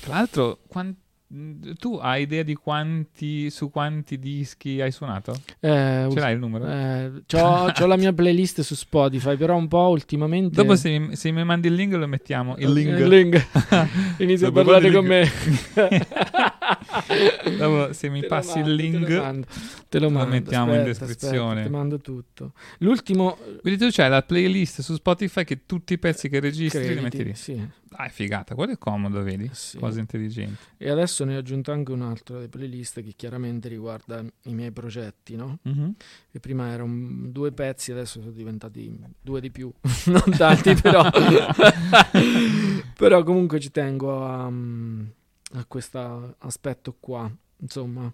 [0.00, 0.94] tra l'altro, quan-
[1.32, 5.32] mm, tu hai idea di quanti su quanti dischi hai suonato?
[5.60, 6.66] Eh, Ce l'hai il numero?
[6.68, 10.56] Eh, c'ho, c'ho la mia playlist su Spotify, però un po' ultimamente.
[10.56, 12.56] Dopo se mi, se mi mandi il link lo mettiamo.
[12.58, 12.98] Il link.
[12.98, 13.46] Il link.
[14.18, 15.22] Inizia a parlare con me.
[15.22, 15.70] link.
[17.58, 19.46] Dopo se mi Te lo passi mando, il te lo link mando,
[19.88, 20.30] te lo, mando.
[20.30, 21.48] mettiamo in Aspetta, descrizione.
[21.50, 22.52] aspetta, ti mando tutto.
[22.78, 26.86] L'ultimo Quindi tu c'hai la playlist su Spotify che tutti i pezzi che registri li
[26.96, 27.34] Crediti, metti lì.
[27.34, 27.68] sì.
[27.96, 29.50] Dai, figata, quello è comodo, vedi?
[29.52, 29.78] Sì.
[29.78, 30.56] Cose intelligenti.
[30.78, 34.72] E adesso ne ho aggiunto anche un altro delle playlist che chiaramente riguarda i miei
[34.72, 35.58] progetti, no?
[35.62, 35.94] Mhm.
[36.30, 39.70] Che prima erano due pezzi, adesso sono diventati due di più.
[40.06, 41.04] non tanti, però.
[42.96, 47.30] però comunque ci tengo a, a questo aspetto qua.
[47.58, 48.12] Insomma,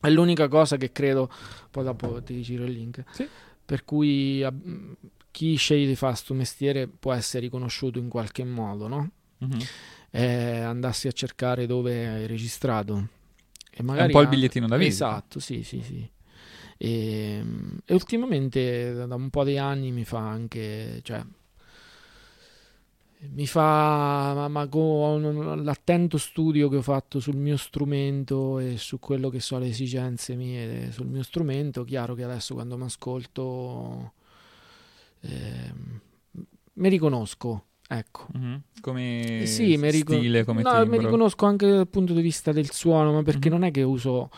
[0.00, 1.30] è l'unica cosa che credo.
[1.70, 3.04] Poi dopo ti giro il link.
[3.10, 3.28] Sì.
[3.66, 4.42] Per cui
[5.36, 9.10] chi sceglie di fare questo mestiere può essere riconosciuto in qualche modo, no?
[9.38, 9.58] Mhm.
[10.12, 13.08] eh, andassi a cercare dove hai registrato.
[13.70, 15.08] E È magari un po' il bigliettino da visita.
[15.08, 16.10] Esatto, sì, sì, sì.
[16.78, 17.44] E,
[17.84, 21.22] e ultimamente da da un po' di anni mi fa anche, cioè,
[23.34, 28.98] mi fa, ma, ma con l'attento studio che ho fatto sul mio strumento e su
[28.98, 34.12] quello che sono le esigenze mie sul mio strumento, chiaro che adesso quando mi ascolto
[35.28, 36.00] ehm,
[36.74, 38.26] mi riconosco, ecco.
[38.34, 38.62] Mhm.
[38.80, 41.00] Come Eh sì, mi stile, come no, mi timbro.
[41.00, 43.54] riconosco anche dal punto di vista del suono, ma perché Mhm.
[43.54, 44.30] non è che uso,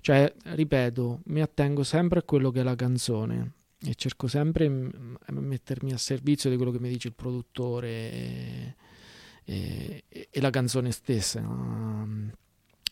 [0.00, 3.52] cioè, ripeto, mi attengo sempre a quello che è la canzone
[3.84, 8.74] e cerco sempre a mettermi a servizio di quello che mi dice il produttore e,
[9.44, 11.40] e- e la canzone stessa.
[11.40, 12.30] Um,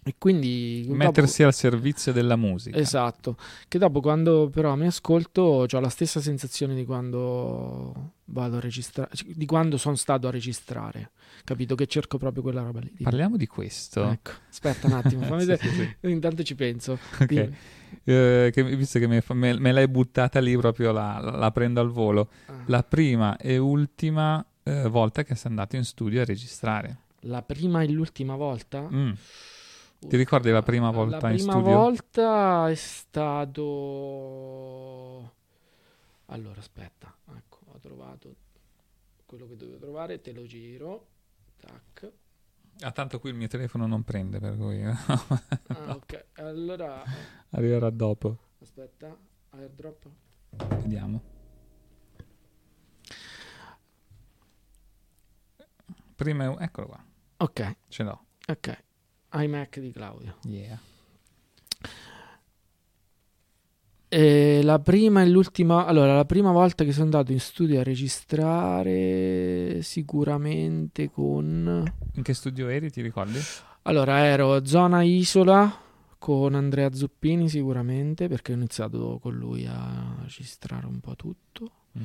[0.03, 2.79] E quindi dopo- Mettersi al servizio della musica.
[2.79, 3.37] Esatto,
[3.69, 9.11] che dopo quando però mi ascolto ho la stessa sensazione di quando vado a registrare,
[9.27, 11.11] di quando sono stato a registrare,
[11.45, 11.75] capito?
[11.75, 12.95] Che cerco proprio quella roba lì.
[13.03, 14.09] Parliamo di questo.
[14.11, 16.11] Ecco, aspetta un attimo, fammi Sì, sì, sì.
[16.11, 16.93] intanto ci penso.
[17.19, 17.27] Ok.
[17.27, 17.57] Dimmi.
[18.05, 21.91] Eh, che- visto che me, me- me l'hai buttata lì proprio la, la prendo al
[21.91, 22.31] volo.
[22.47, 22.63] Ah.
[22.67, 26.99] La prima e ultima eh, volta che sei andato in studio a registrare?
[27.25, 28.89] La prima e l'ultima volta?
[28.91, 29.13] Mm.
[30.01, 31.71] Ti ricordi la prima volta la in prima studio?
[31.77, 33.35] volta è stato...
[36.27, 38.35] Allora, aspetta, ecco, ho trovato
[39.27, 41.07] quello che dovevo trovare, te lo giro.
[41.59, 42.13] Tac.
[42.81, 44.83] Ah, tanto qui il mio telefono non prende, per cui...
[44.83, 44.97] Ah,
[45.95, 46.27] ok.
[46.37, 47.03] Allora...
[47.51, 48.39] Arriverà dopo.
[48.61, 49.15] Aspetta,
[49.51, 50.09] airdrop.
[50.81, 51.23] Vediamo.
[56.17, 56.59] Prima...
[56.59, 57.05] Eccolo qua.
[57.37, 57.77] Ok.
[57.89, 58.25] Ce l'ho.
[58.49, 58.85] Ok.
[59.33, 60.37] iMac di Claudio.
[60.45, 60.81] Yeah.
[64.13, 67.85] E la prima e l'ultima, allora la prima volta che sono andato in studio a
[67.85, 71.85] registrare sicuramente con...
[72.15, 73.39] In che studio eri, ti ricordi?
[73.83, 75.73] Allora ero zona isola
[76.19, 81.71] con Andrea Zuppini sicuramente perché ho iniziato con lui a registrare un po' tutto.
[81.93, 82.05] Mhm.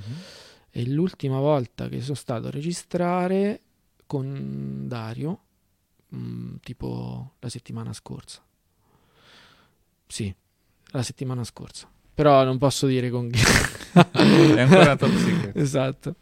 [0.70, 3.62] E l'ultima volta che sono stato a registrare
[4.06, 5.45] con Dario,
[6.14, 8.42] mm, tipo la settimana scorsa.
[10.08, 10.34] Sì,
[10.88, 11.90] la settimana scorsa.
[12.14, 13.42] Però non posso dire con chi.
[13.92, 15.56] È ancora top secret.
[15.58, 16.16] Esatto.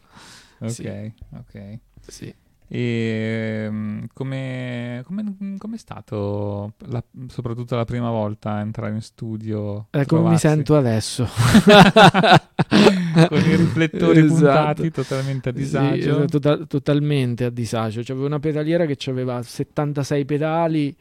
[0.58, 1.12] Ok, Sì.
[1.34, 1.78] ok.
[2.06, 2.34] Sì.
[2.66, 9.86] E mm, come come è stato la- soprattutto la prima volta entrare in studio?
[9.90, 11.28] È come mi sento adesso.
[13.28, 14.34] Con i riflettori Esatto.
[14.34, 16.10] puntati, totalmente a Sì, disagio.
[16.10, 18.00] esatto, tota- totalmente a disagio.
[18.02, 20.96] C'avevo una pedaliera che aveva 76 pedali.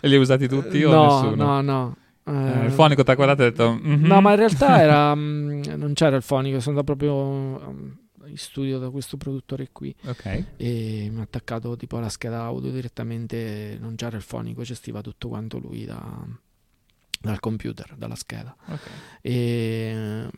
[0.00, 1.44] E li hai usati tutti o no, nessuno?
[1.44, 1.96] No, no.
[2.24, 4.06] Eh, il fonico ti ha guardato e ha detto "Mhm".
[4.06, 7.90] No, ma in realtà era, mm, non c'era il fonico, sono andato proprio mm,
[8.28, 9.94] in studio da questo produttore qui.
[10.06, 10.44] Ok.
[10.56, 15.28] E mi ha attaccato tipo alla scheda audio direttamente, non c'era il fonico, gestiva tutto
[15.28, 16.24] quanto lui da-
[17.22, 18.54] dal computer, dalla scheda.
[18.66, 18.80] Ok.
[19.20, 20.28] E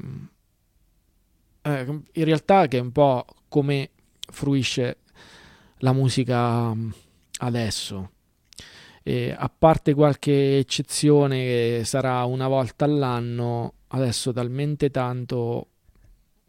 [1.63, 3.91] eh, in realtà che è un po' come
[4.31, 4.99] fruisce
[5.79, 6.91] la musica mm,
[7.39, 8.11] adesso.
[9.03, 15.69] E a parte qualche eccezione che sarà una volta all'anno, adesso talmente tanto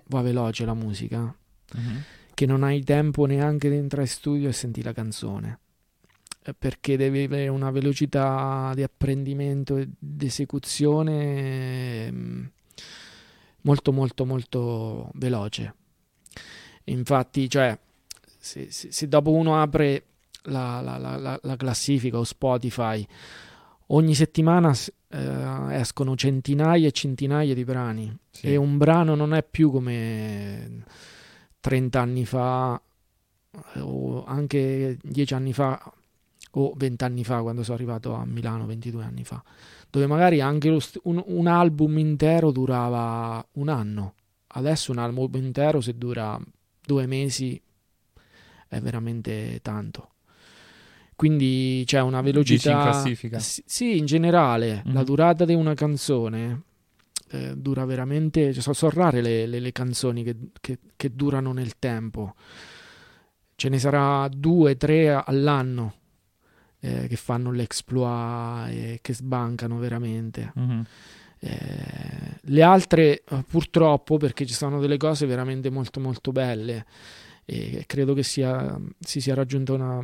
[0.08, 1.36] va veloce la musica
[1.74, 2.04] Mhm.
[2.36, 5.60] che non hai tempo neanche di entrare in studio e sentire la canzone.
[6.48, 12.44] Eh, Perché devi avere una velocità di apprendimento e di esecuzione mm,
[13.62, 15.74] molto molto molto veloce.
[16.86, 17.78] Infatti, cioè,
[18.38, 20.04] se, se- se dopo uno apre
[20.44, 23.06] la, la- la- la- la classifica o Spotify,
[23.88, 24.72] ogni settimana
[25.10, 28.48] eh, escono centinaia e centinaia di brani Sì.
[28.48, 30.84] e un brano non è più come
[31.60, 32.80] 30 anni fa
[33.74, 35.92] eh, o anche 10 anni fa
[36.58, 39.44] o 20 anni fa quando sono arrivato a Milano 22 anni fa
[39.90, 44.14] dove magari anche st- un, un album intero durava un anno
[44.48, 46.40] adesso un album intero se dura
[46.82, 47.62] due mesi
[48.68, 50.10] è veramente tanto
[51.16, 53.40] quindi c'è una velocità Dici in classifica?
[53.40, 55.06] sì, sì, in generale la Mhm.
[55.06, 56.62] durata di una canzone
[57.32, 61.52] eh, dura veramente cioè, so- sono rare le, le- le canzoni che, che- che durano
[61.54, 62.36] nel tempo
[63.56, 65.94] ce ne sarà due, tre all'anno
[66.86, 70.86] eh, che fanno l'exploit e che sbancano veramente Mhm.
[71.40, 76.86] eh, le altre eh, purtroppo perché ci sono delle cose veramente molto molto belle
[77.46, 80.02] e credo che sia, si sia raggiunta una,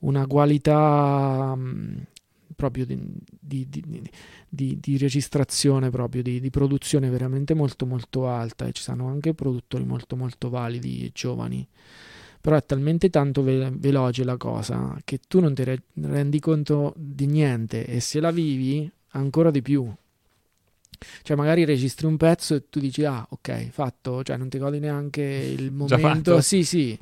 [0.00, 2.06] una qualità mh,
[2.54, 2.98] proprio di,
[3.40, 9.08] di- di- di- registrazione proprio di, di produzione veramente molto molto alta e ci sono
[9.08, 11.66] anche produttori molto molto validi e giovani
[12.44, 16.92] però è talmente tanto ve- veloce la cosa che tu non ti re- rendi conto
[16.94, 19.90] di niente e se la vivi ancora di più.
[21.22, 24.78] Cioè, magari registri un pezzo e tu dici, ah, ok, fatto, cioè non ti godi
[24.78, 26.42] neanche il momento.
[26.42, 26.98] Sì, sì,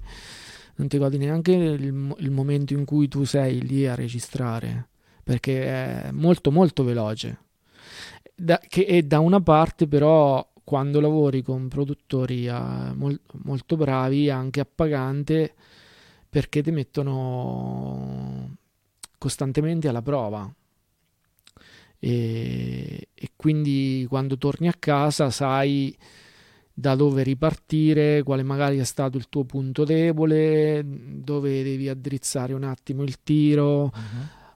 [0.77, 4.91] non ti godi neanche il, il momento in cui tu sei lì a registrare,
[5.25, 5.65] perché
[6.05, 7.39] è molto, molto veloce.
[8.33, 12.53] Da- che- e da una parte, però, quando lavori con produttori eh,
[12.95, 15.55] mol- molto bravi, anche appagante
[16.29, 18.57] perché ti mettono
[19.19, 20.53] costantemente alla prova
[22.05, 25.97] e, e quindi quando torni a casa sai
[26.75, 32.65] da dove ripartire, quale magari è stato il tuo punto debole, dove devi addrizzare un
[32.65, 33.93] attimo il tiro.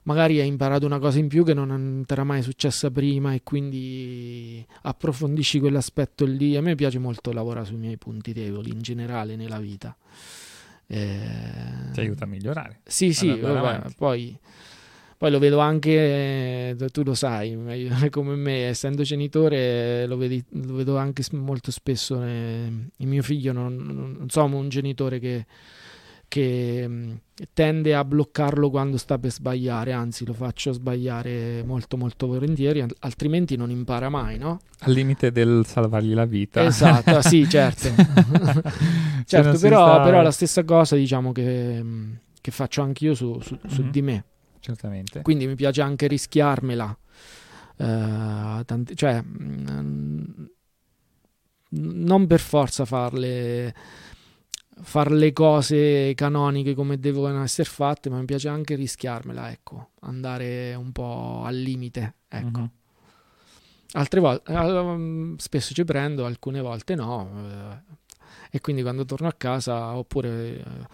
[0.07, 3.43] Magari hai imparato una cosa in più che non ti era mai successa prima e
[3.43, 6.55] quindi approfondisci quell'aspetto lì.
[6.55, 9.93] A me piace molto lavorare sui miei punti deboli in generale nella vita.
[10.87, 12.79] Eh, Ti aiuta a migliorare.
[12.85, 14.39] Sì, sì, vabbè, poi
[15.17, 17.57] Poi lo vedo anche, eh, tu lo sai,
[18.11, 22.23] come me, essendo genitore, lo, vedi, lo vedo anche molto spesso.
[22.23, 25.45] eh, il mio figlio non, non, non sono un genitore che,
[26.27, 27.19] che mh,
[27.53, 32.95] tende a bloccarlo quando sta per sbagliare, anzi lo faccio sbagliare molto molto volentieri, al-
[32.99, 34.59] altrimenti non impara mai, no?
[34.79, 36.63] Al limite del salvargli la vita.
[36.63, 37.89] Esatto, sì, certo.
[39.27, 43.57] Certo, però, sta- però la stessa cosa diciamo che, mh, che faccio anch'io su, su-
[43.67, 43.89] su Mhm.
[43.91, 44.23] di me.
[44.59, 45.21] Certamente.
[45.21, 46.97] Quindi mi piace anche rischiarmela.
[47.77, 50.45] Eh, tanti- cioè, mm,
[51.69, 53.73] non per forza farle,
[54.81, 60.75] far le cose canoniche come devono essere fatte, ma mi piace anche rischiarmela, ecco, andare
[60.75, 62.59] un po' al limite, ecco.
[62.59, 62.71] Mhm.
[63.93, 67.29] Altre volte, eh, spesso ci prendo, alcune volte no.
[67.49, 67.95] eh,
[68.51, 70.87] e quindi quando torno a casa, oppure eh,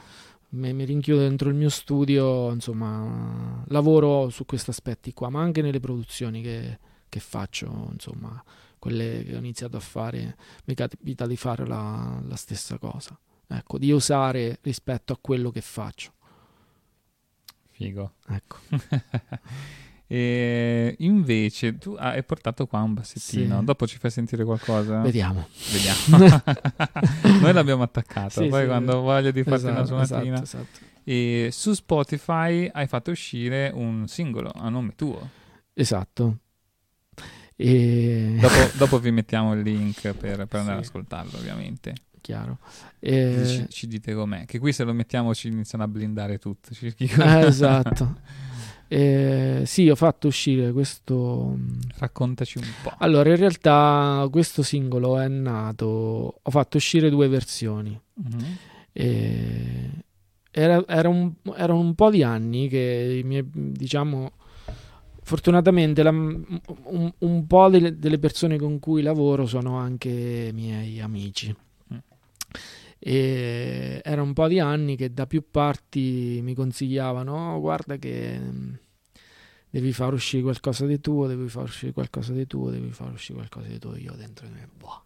[0.50, 5.62] mi, mi rinchiudo dentro il mio studio, insomma, lavoro su questi aspetti qua, ma anche
[5.62, 8.42] nelle produzioni che, che faccio, insomma,
[8.80, 13.18] quelle che ho iniziato a fare, mi capita di fare la, la stessa cosa.
[13.56, 16.12] Ecco, di osare rispetto a quello che faccio.
[17.70, 18.14] Figo.
[18.28, 18.58] Ecco.
[20.08, 23.60] e invece tu hai portato qua un bassettino.
[23.60, 23.66] Sì.
[23.66, 25.02] Dopo ci fai sentire qualcosa?
[25.02, 25.48] Vediamo.
[25.72, 26.42] Vediamo.
[27.42, 28.42] Noi l'abbiamo attaccato.
[28.42, 28.68] Sì, poi sì.
[28.68, 30.42] quando ho voglia di farti una Esatto, suonatina.
[30.42, 30.92] esatto, esatto.
[31.04, 35.30] E su Spotify hai fatto uscire un singolo a nome tuo.
[35.74, 36.38] Esatto.
[37.56, 38.38] E...
[38.40, 41.94] Dopo, dopo vi mettiamo il link per, per andare ad ascoltarlo, ovviamente.
[42.24, 42.60] Chiaro.
[43.00, 44.46] E- Ci, ci dite com'è.
[44.46, 46.70] Che qui se lo mettiamo ci iniziano a blindare tutto.
[46.82, 46.96] Eh,
[47.46, 48.16] esatto.
[48.88, 51.58] Eh, sì, ho fatto uscire questo.
[51.98, 52.94] Raccontaci un po'.
[53.00, 56.40] Allora, in realtà questo singolo è nato.
[56.42, 58.00] Ho fatto uscire due versioni.
[58.14, 58.58] Mhm.
[58.94, 59.90] E
[60.50, 64.32] era, era un, erano un po' di anni che i miei, diciamo,
[65.24, 71.54] fortunatamente la- un, un po' delle, delle persone con cui lavoro sono anche miei amici.
[73.06, 78.40] E era un po' di anni che da più parti mi consigliavano: "Oh, guarda che
[78.40, 78.74] mm,
[79.70, 83.40] devi far uscire qualcosa di tuo, devi far uscire qualcosa di tuo, devi far uscire
[83.40, 83.98] qualcosa di tuo.
[83.98, 85.04] Io dentro di me, boh.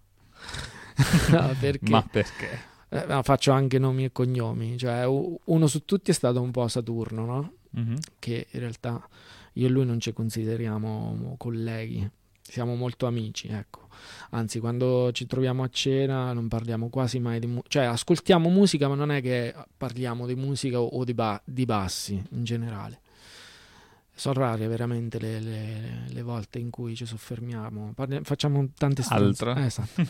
[1.32, 1.90] No, perché?
[1.90, 2.60] Ma perché?
[2.90, 6.68] Eh, ma faccio anche nomi e cognomi, cioè uno su tutti è stato un po'
[6.68, 7.54] Saturno, no?
[7.72, 7.98] Mhm.
[8.20, 9.08] Che in realtà
[9.54, 12.08] io e lui non ci consideriamo colleghi,
[12.42, 13.87] siamo molto amici, ecco.
[14.32, 18.88] Anzi, quando ci troviamo a cena non parliamo quasi mai di musica, cioè ascoltiamo musica,
[18.88, 23.00] ma non è che parliamo di musica o, di, ba- di bassi in generale.
[24.14, 29.34] Sono rare veramente le, le- le volte in cui ci soffermiamo, Parli- facciamo tante Altro.
[29.34, 29.62] stronzate.
[29.62, 30.04] Eh, esatto.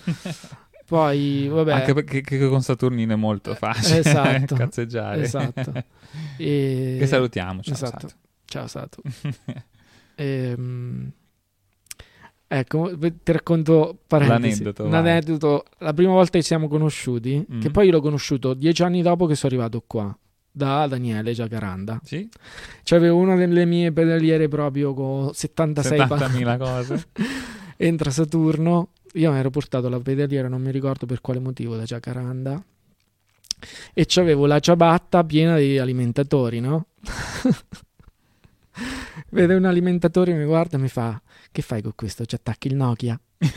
[0.88, 1.74] Poi, vabbè.
[1.74, 4.56] Anche perché che con Saturnino è molto facile Esatto.
[4.56, 5.22] cazzeggiare.
[5.24, 5.74] Esatto.
[6.38, 7.62] E- Che salutiamo.
[7.62, 8.08] Ciao, esatto.
[8.08, 8.14] Sato.
[8.46, 9.02] Ciao Sato.
[10.20, 11.12] Ehm,
[12.48, 15.00] ecco, ti racconto L'aneddoto, un vai.
[15.00, 15.66] aneddoto.
[15.80, 17.60] La prima volta che ci siamo conosciuti, Mm.
[17.62, 20.16] che poi io l'ho conosciuto dieci anni dopo che sono arrivato qua,
[20.52, 22.00] da Daniele Giacaranda.
[22.04, 22.28] Sì?
[22.84, 27.08] C'avevo una delle mie pedaliere proprio con 76 pa- 70.000 cose.
[27.78, 31.84] Entra Saturno, io mi ero portato la pedaliera, non mi ricordo per quale motivo, da
[31.84, 32.64] Giacaranda.
[33.94, 36.88] E c'avevo la ciabatta piena di alimentatori, no?
[39.30, 41.20] Vede un alimentatore, mi guarda e mi fa:
[41.58, 42.24] Che fai con questo?
[42.24, 43.20] Ci attacchi il Nokia?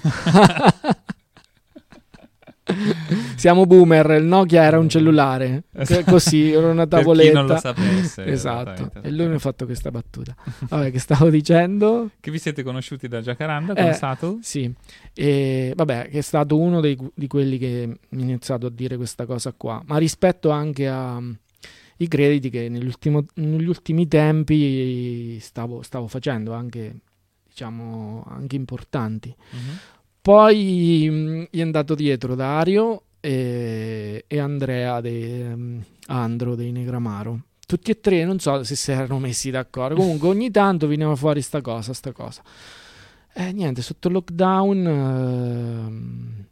[3.36, 7.40] Siamo boomer, il Nokia era un cellulare, c- così, era una tavoletta.
[7.42, 8.90] non lo sapesse, esatto.
[9.02, 10.34] E lui mi ha fatto questa battuta.
[10.68, 12.08] Vabbè, che stavo dicendo?
[12.18, 14.38] Che vi siete conosciuti da Jacaranda con Eh, Sato?
[14.40, 14.72] Sì,
[15.12, 18.96] e vabbè, che è stato uno dei- di quelli che mi ha iniziato a dire
[18.96, 26.54] questa cosa qua, ma rispetto anche ai crediti che negli ultimi tempi stavo, stavo facendo,
[26.54, 26.94] anche,
[27.61, 29.35] diciamo, anche importanti.
[29.51, 29.79] Mhm.
[30.23, 37.42] Poi mh, gli è andato dietro Dario e, e Andrea de, mh, Andro dei Negramaro.
[37.66, 39.94] Tutti e tre, non so se si erano messi d'accordo.
[39.94, 42.42] Comunque, ogni tanto veniva fuori sta cosa, sta cosa.
[43.33, 46.44] E niente, sotto il lockdown ehm,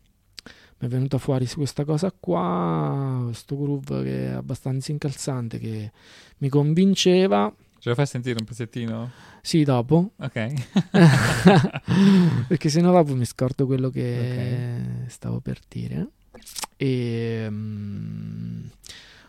[0.81, 5.91] mi è venuta fuori questa cosa qua, questo groove che è abbastanza incalzante, che
[6.39, 7.53] mi convinceva.
[7.79, 9.11] Ce lo fai sentire un pezzettino?
[9.41, 10.13] Sì, dopo.
[10.17, 10.53] Ok.
[12.49, 16.09] Perché sennò dopo mi scordo quello che stavo per dire.
[16.77, 18.61] E mm,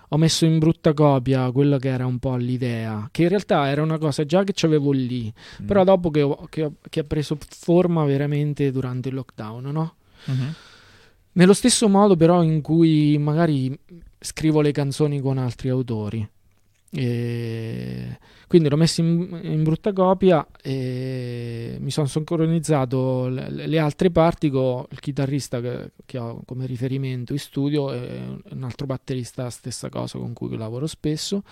[0.10, 3.82] ho messo in brutta copia quello che era un po' l'idea, che in realtà era
[3.82, 5.32] una cosa già che c'avevo lì,
[5.62, 5.66] Mm.
[5.66, 9.94] però dopo che, ho- che ho- che ha preso forma veramente durante il lockdown, no?
[10.26, 10.54] Mhm.
[11.34, 13.78] Nello stesso modo però in cui magari
[14.20, 16.28] scrivo le canzoni con altri autori.
[16.92, 18.18] E
[18.48, 24.50] quindi l'ho messo in, in, brutta copia e mi sono sincronizzato le, le, altre parti
[24.50, 29.90] con il chitarrista che, che, ho come riferimento in studio e un altro batterista stessa
[29.90, 31.44] cosa con cui lavoro spesso.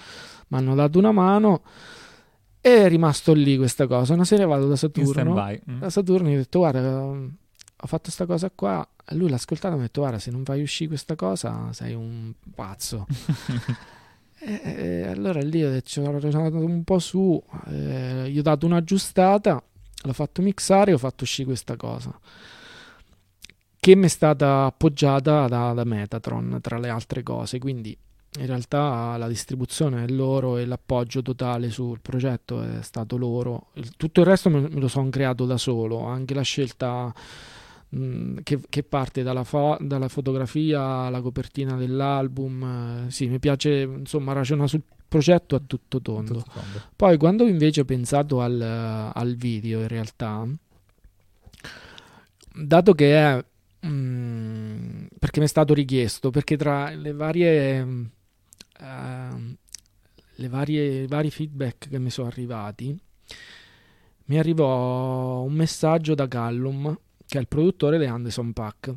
[0.48, 1.62] Mi hanno dato una mano
[2.60, 4.16] e è rimasto lì questa cosa.
[4.16, 5.80] Una sera vado da Saturno mm.
[5.80, 7.00] da Saturno e ho detto guarda
[7.80, 8.88] ho fatto questa cosa qua.
[9.12, 11.94] Lui l'ha ascoltata e mi ha detto guarda se non fai uscire questa cosa sei
[11.94, 13.06] un pazzo
[14.48, 15.72] E, e allora lì ho
[16.12, 19.62] ragionato un po' su, eh, gli ho dato un'aggiustata,
[20.04, 22.18] l'ho fatto mixare e ho fatto uscire questa cosa
[23.88, 27.58] che mi è stata appoggiata da, da, Metatron tra le altre cose.
[27.58, 27.98] Quindi
[28.40, 33.68] in realtà la distribuzione è loro e l'appoggio totale sul progetto è stato loro.
[33.96, 37.14] Tutto il resto me, me lo sono creato da solo anche la scelta
[37.96, 43.06] Mm, che, che, parte dalla, fo- dalla, fotografia alla copertina dell'album.
[43.08, 46.34] Eh, sì, mi piace insomma ragionare sul progetto a tutto tondo.
[46.34, 46.82] tutto tondo.
[46.96, 48.62] Poi quando invece ho pensato al,
[49.14, 50.46] al, video, in realtà,
[52.54, 53.46] dato che è...
[53.86, 57.82] Mm, perché mi è stato richiesto, perché tra le varie...
[58.80, 59.56] Uh,
[60.40, 62.96] le varie, i vari feedback che mi sono arrivati,
[64.26, 66.96] mi arrivò un messaggio da Callum
[67.28, 68.94] che è il produttore di Anderson Pack.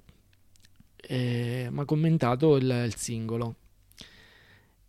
[0.97, 3.55] E mi ha commentato il, il singolo.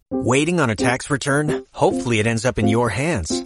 [0.10, 1.64] Waiting on a tax return?
[1.72, 3.46] Hopefully it ends up in your hands.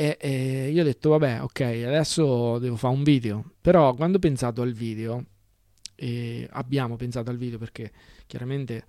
[0.00, 3.54] E, e io ho detto, vabbè, ok, adesso devo fare un video.
[3.60, 5.24] Però quando ho pensato al video,
[5.96, 7.90] e abbiamo pensato al video perché
[8.28, 8.84] chiaramente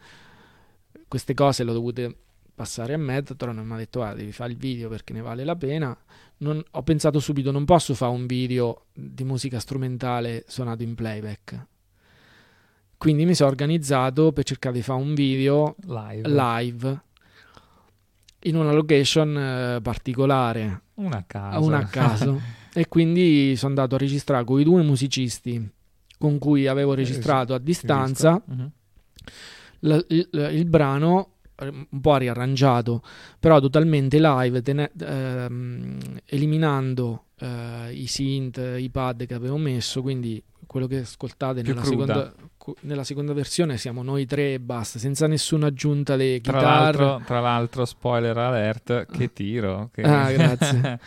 [1.07, 2.15] queste cose le ho dovute
[2.53, 5.43] passare a Metatron e mi ha detto ah, devi fare il video perché ne vale
[5.43, 5.97] la pena.
[6.37, 11.65] Non, ho pensato subito non posso fare un video di musica strumentale suonato in playback.
[12.99, 17.01] Quindi mi sono organizzato per cercare di fare un video live, live
[18.43, 20.81] in una location eh, particolare.
[20.95, 22.41] Una a caso, una a caso.
[22.73, 25.69] e quindi sono andato a registrare con i due musicisti
[26.17, 28.41] con cui avevo registrato a distanza.
[28.45, 28.71] uh-huh.
[29.79, 31.35] il, il, il brano
[31.65, 33.01] un po' riarrangiato,
[33.39, 40.41] però totalmente live, tene- ehm, eliminando eh, i synth, i pad che avevo messo, quindi
[40.65, 42.33] quello che ascoltate nella seconda,
[42.81, 46.97] nella seconda, versione siamo noi tre e basta, senza nessuna aggiunta le tra chitarre.
[46.97, 49.89] L'altro, tra l'altro, spoiler alert, che tiro.
[49.93, 50.01] Che...
[50.01, 50.99] Ah, grazie.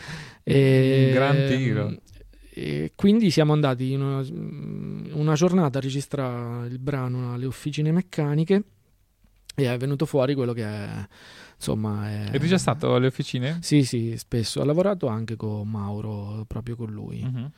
[0.42, 1.96] e, Un gran tiro.
[2.54, 4.22] E quindi siamo andati in una,
[5.12, 8.62] una giornata a registrare il brano alle officine meccaniche
[9.54, 11.06] e è venuto fuori quello che è
[11.56, 12.30] insomma è...
[12.32, 13.58] e tu già stato alle officine?
[13.60, 17.50] sì sì spesso ho lavorato anche con Mauro proprio con lui uh-huh.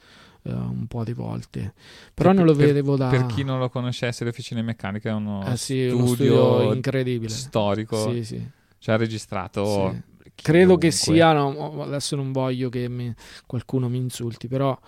[0.45, 1.75] Uh, un po' di volte.
[2.15, 5.13] Però per, non lo vedevo da per chi non lo conoscesse le officine meccaniche è
[5.13, 7.31] uno, eh sì, studio, uno studio incredibile.
[7.31, 8.11] storico.
[8.11, 8.49] Sì sì.
[8.79, 10.31] Cioè ha registrato sì.
[10.35, 13.15] credo che sia no, adesso non voglio che mi,
[13.47, 14.79] qualcuno mi insulti però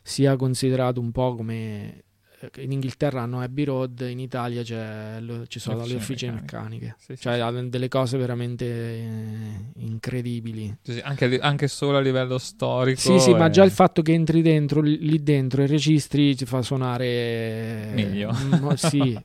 [0.00, 2.03] sia considerato un po' come
[2.56, 6.96] in Inghilterra hanno Abbey Road, in Italia ci sono le, officine meccaniche, meccaniche.
[6.98, 7.68] Sì, cioè sì.
[7.68, 10.76] delle cose veramente eh, incredibili.
[10.82, 13.00] Sì, anche, anche, solo a livello storico.
[13.00, 13.36] Sì, sì, è...
[13.36, 17.90] ma già il fatto che entri dentro, lì dentro i registri ti fa suonare...
[17.94, 18.32] Meglio.
[18.32, 19.18] Mm, sì,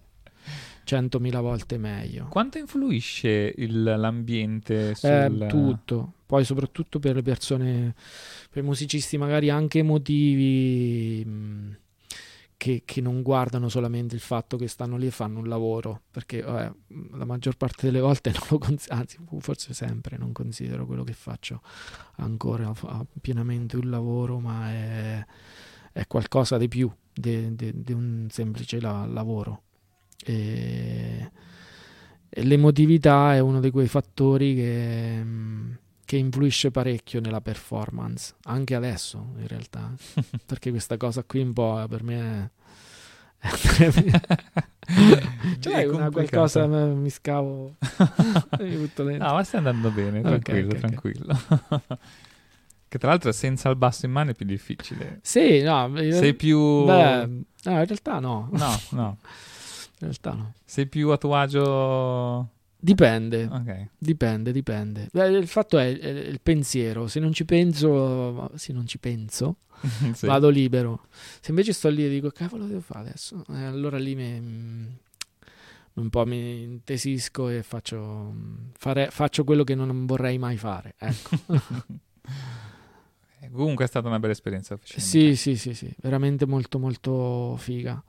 [0.84, 2.28] centomila volte meglio.
[2.30, 5.42] Quanto influisce il, l'ambiente eh, sul...
[5.44, 7.94] Eh, tutto, poi soprattutto per le persone,
[8.50, 11.24] per i musicisti magari anche emotivi...
[11.26, 11.72] Mh, mm,
[12.60, 16.42] che, che, non guardano solamente il fatto che stanno lì e fanno un lavoro, perché
[16.42, 16.72] vabbè,
[17.12, 21.14] la maggior parte delle volte non lo considero, anzi forse sempre non considero quello che
[21.14, 21.62] faccio
[22.18, 22.74] ancora
[23.22, 25.26] pienamente un lavoro, ma è,
[25.94, 29.62] è qualcosa di più di, un semplice la, lavoro.
[30.26, 31.32] E,
[32.28, 35.24] e l'emotività è uno di quei fattori che
[36.10, 39.94] che influisce parecchio nella performance, anche adesso in realtà,
[40.44, 42.50] perché questa cosa qui un po' per me
[43.38, 43.48] è...
[45.60, 47.76] cioè, è una qualcosa mi scavo
[49.18, 51.40] no ma stai andando bene tranquillo okay, okay, tranquillo.
[51.48, 51.70] Okay.
[52.90, 55.20] che tra l'altro senza il basso in mano è più difficile.
[55.22, 56.16] Sì no io...
[56.16, 58.50] sei più beh, no in realtà no.
[58.52, 59.18] No no.
[59.22, 60.54] In realtà no.
[60.66, 63.88] Sei più a tuo agio Dipende, Ok.
[63.98, 65.10] dipende, dipende.
[65.12, 67.08] Il fatto è, è il pensiero.
[67.08, 69.58] Se non ci penso, se non ci penso,
[70.14, 70.26] Sì.
[70.26, 71.08] vado libero.
[71.42, 73.44] Se invece sto lì e dico, cavolo, devo fare adesso?
[73.50, 74.86] Eh, allora lì mi, mm,
[75.96, 78.34] un po' mi intesisco e faccio,
[78.78, 80.96] fare- faccio quello che non vorrei mai fare.
[80.98, 81.38] Ecco.
[83.42, 84.78] Eh, Comunque è stata una bella esperienza.
[84.84, 88.04] Sì, sì, sì, sì, veramente molto molto figa.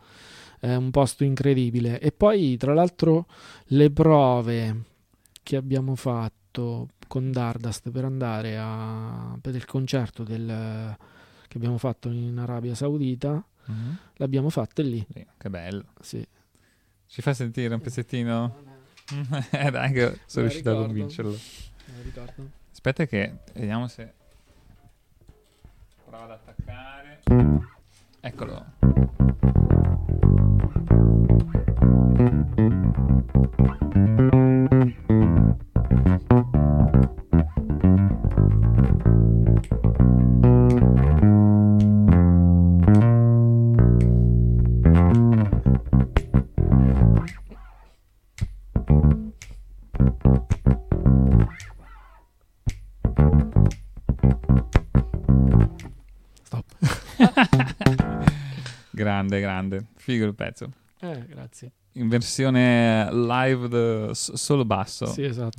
[0.60, 1.98] È un posto incredibile.
[2.00, 3.26] E poi, tra l'altro,
[3.68, 4.82] le prove
[5.42, 10.96] che abbiamo fatto con Dardust per andare a, per il concerto del,
[11.48, 13.96] che abbiamo fatto in Arabia Saudita, Mhm.
[14.16, 15.04] l'abbiamo fatte lì.
[15.12, 15.84] Sì, che bello.
[16.00, 16.26] Sì.
[17.06, 18.68] Ci fa sentire un pezzettino?
[19.50, 21.36] Eh, dai, che sono riuscito a convincerlo.
[22.70, 24.12] Aspetta che vediamo se
[26.04, 27.20] prova ad attaccare.
[28.20, 28.66] Eccolo.
[58.90, 59.86] grande, grande.
[59.96, 60.70] Figo il pezzo.
[61.00, 61.72] Eh, grazie.
[61.92, 65.06] In versione live de- solo basso.
[65.06, 65.58] Sì, esatto.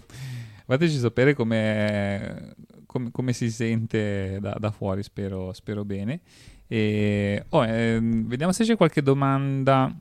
[0.64, 2.54] Fateci sapere come,
[2.86, 6.20] come, come si sente da, da fuori, spero, spero bene.
[6.68, 9.92] E, oh, ehm, vediamo se c'è qualche domanda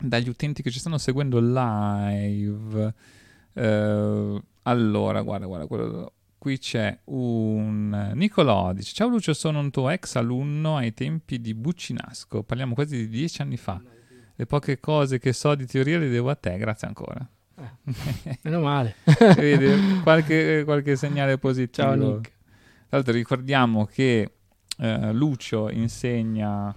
[0.00, 2.94] dagli utenti che ci stanno seguendo live.
[3.54, 6.12] Eh, allora, guarda, guarda, quello-
[6.48, 11.52] qui c'è un Nicolò, dice Ciao Lucio, sono un tuo ex alunno ai tempi di
[11.52, 13.78] Buccinasco, parliamo quasi di dieci anni fa.
[14.34, 17.28] Le poche cose che so di teoria le devo a te, grazie ancora.
[18.40, 18.94] Meno male.
[19.36, 21.86] Vedi, qualche, qualche segnale positivo.
[21.86, 22.22] Ciao, Nick.
[22.30, 24.30] Tra l'altro ricordiamo che
[24.78, 26.74] eh, Lucio insegna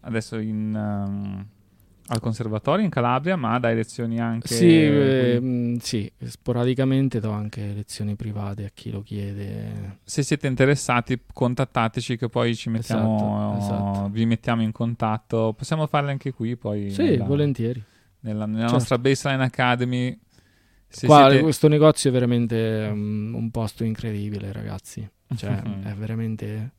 [0.00, 1.46] adesso in, ehm,
[2.08, 4.48] al conservatorio in Calabria, ma dà lezioni anche...
[4.48, 9.98] Sì, eh, sì, sporadicamente do anche lezioni private a chi lo chiede.
[10.04, 14.08] Se siete interessati, contattateci che poi ci mettiamo, Esatto, esatto.
[14.10, 15.54] vi mettiamo in contatto.
[15.56, 16.90] Possiamo farle anche qui poi.
[16.90, 17.82] Sì, nella- volentieri.
[18.20, 18.74] Nella, nella Certo.
[18.74, 20.18] nostra Baseline Academy.
[21.06, 25.08] Qua, siete- questo negozio è veramente um, un posto incredibile, ragazzi.
[25.36, 25.50] Cioè,
[25.84, 26.72] è veramente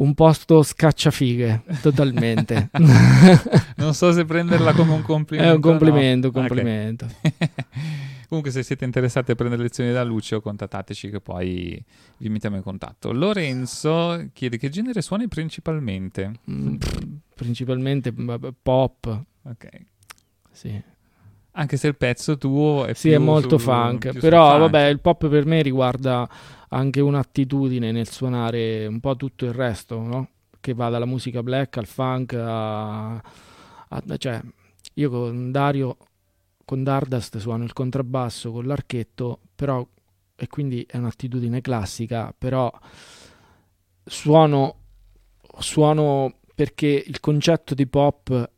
[0.00, 2.70] un posto scacciafighe, totalmente.
[3.76, 5.52] non so se prenderla come un complimento.
[5.52, 6.40] È un complimento, no.
[6.40, 7.06] un complimento.
[7.22, 7.50] Ok.
[8.30, 11.84] Comunque, se siete interessati a prendere lezioni da Lucio, contattateci che poi
[12.18, 13.12] vi mettiamo in contatto.
[13.12, 16.34] Lorenzo chiede che genere suoni principalmente.
[16.48, 16.76] Mm,
[17.34, 19.24] principalmente vabbè, pop.
[19.42, 19.68] Ok.
[20.52, 20.80] Sì.
[21.52, 25.00] Anche se il pezzo tuo è Sì, più è molto sul- funk, però vabbè, il
[25.00, 26.28] pop per me riguarda
[26.70, 30.28] anche un'attitudine nel suonare un po' tutto il resto, no?
[30.60, 34.40] Che va dalla musica black al funk a, a- cioè
[34.94, 35.96] io con Dario
[36.64, 39.86] con Dardust suono il contrabbasso con l'archetto, però
[40.36, 42.70] e quindi è un'attitudine classica, però
[44.04, 44.76] suono
[45.58, 48.50] suono perché il concetto di pop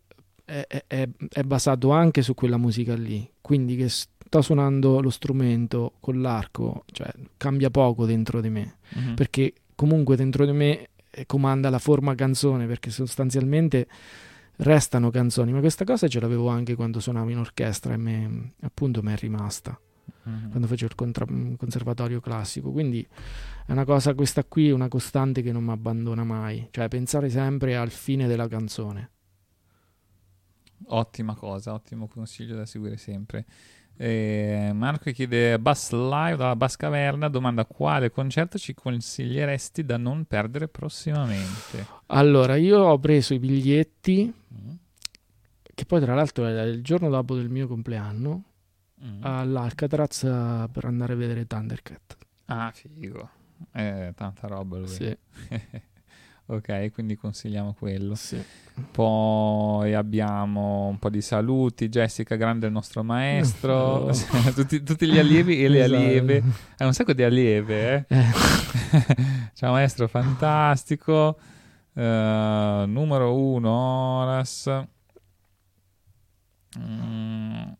[0.45, 3.29] è, è- è- basato anche su quella musica lì.
[3.41, 3.89] Quindi che
[4.33, 8.77] sto suonando lo strumento con l'arco, cioè cambia poco dentro di me.
[8.95, 9.15] Mhm.
[9.15, 13.87] Perché comunque dentro di me eh, comanda la forma canzone, perché sostanzialmente
[14.57, 15.53] restano canzoni.
[15.53, 19.17] Ma questa cosa ce l'avevo anche quando suonavo in orchestra e me, appunto mi è
[19.17, 19.79] rimasta.
[20.23, 20.49] Mhm.
[20.49, 23.07] Quando facevo il contra- mm, conservatorio classico, quindi
[23.67, 27.29] è una cosa, questa qui è una costante che non mi abbandona mai, cioè pensare
[27.29, 29.11] sempre al fine della canzone.
[30.87, 33.45] Ottima cosa, ottimo consiglio da seguire sempre.
[33.97, 40.25] Eh, Marco chiede Bass Live dalla Bass Caverna, domanda quale concerto ci consiglieresti da non
[40.25, 41.87] perdere prossimamente?
[42.07, 44.71] Allora, io ho preso i biglietti, Mm.
[45.63, 48.43] che poi tra l'altro è il giorno dopo del mio compleanno,
[49.05, 49.19] Mm.
[49.25, 50.21] all'Alcatraz
[50.71, 52.17] per andare a vedere Thundercat.
[52.47, 53.29] Ah, figo.
[53.73, 54.89] Eh, tanta roba lui.
[54.89, 55.17] Sì.
[56.47, 58.15] ok, quindi consigliamo quello.
[58.15, 58.43] Sì.
[58.91, 61.89] Poi abbiamo un po' di saluti.
[61.89, 64.07] Jessica, grande il nostro maestro.
[64.11, 64.13] Oh.
[64.55, 65.95] tutti, tutti gli allievi e le Esatto.
[66.01, 66.43] allieve.
[66.79, 68.25] Hai un sacco di allieve, eh?
[69.55, 71.39] Ciao maestro, fantastico.
[71.95, 74.85] Eh, numero uno, Horas.
[76.79, 77.73] Mm,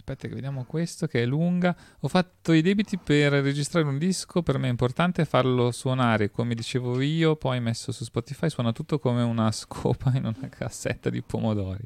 [0.00, 1.76] Aspetta che vediamo questo che è lunga.
[2.00, 6.54] Ho fatto i debiti per registrare un disco, per me è importante farlo suonare come
[6.54, 11.20] dicevo io, poi messo su Spotify suona tutto come una scopa in una cassetta di
[11.20, 11.84] pomodori.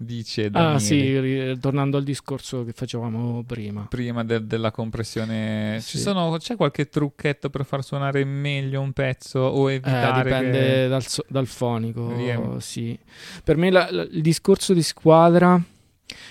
[0.00, 0.74] dice Daniele.
[0.74, 3.86] Ah sì, tornando al discorso che facevamo prima.
[3.88, 5.96] Prima de- della compressione, Sì.
[5.96, 10.58] Ci sono, c'è qualche trucchetto per far suonare meglio un pezzo o Eh, evitare dipende
[10.82, 10.88] che...
[10.88, 12.98] dal, so- dal fonico, Riem- sì.
[13.44, 15.60] Per me la- la- il discorso di squadra,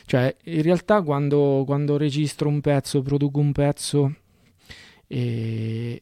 [0.05, 4.15] cioè in realtà quando, quando registro un pezzo, produco un pezzo,
[5.07, 6.01] e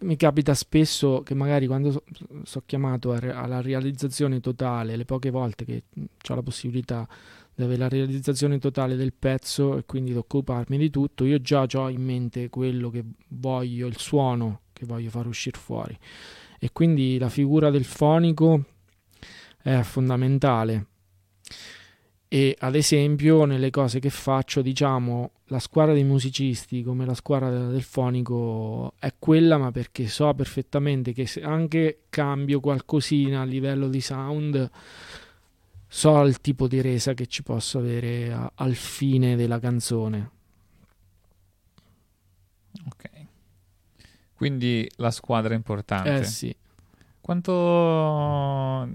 [0.00, 2.02] mi capita spesso che magari quando so,
[2.44, 5.84] so chiamato re- alla realizzazione totale, le poche volte che
[6.28, 7.06] ho la possibilità
[7.54, 11.62] di avere la realizzazione totale del pezzo e quindi di occuparmi di tutto, io già
[11.62, 15.98] ho in mente quello che voglio, il suono che voglio far uscire fuori.
[16.58, 18.64] E quindi la figura del fonico
[19.62, 20.86] è fondamentale.
[22.32, 27.50] E ad esempio, nelle cose che faccio, diciamo, la squadra dei musicisti come la squadra
[27.66, 33.88] del fonico è quella, ma perché so perfettamente che se anche cambio qualcosina a livello
[33.88, 34.70] di sound,
[35.88, 40.30] so il tipo di resa che ci posso avere a- al fine della canzone.
[42.86, 43.10] Ok.
[44.34, 46.14] Quindi la squadra è importante.
[46.20, 46.54] Eh sì.
[47.20, 48.88] Quanto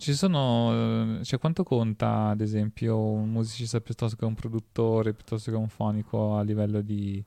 [0.00, 5.56] ci sono, cioè quanto conta ad esempio un musicista piuttosto che un produttore, piuttosto che
[5.56, 7.22] un fonico a livello di,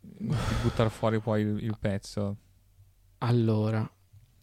[0.00, 2.36] di buttare fuori poi il, il pezzo?
[3.18, 3.90] Allora,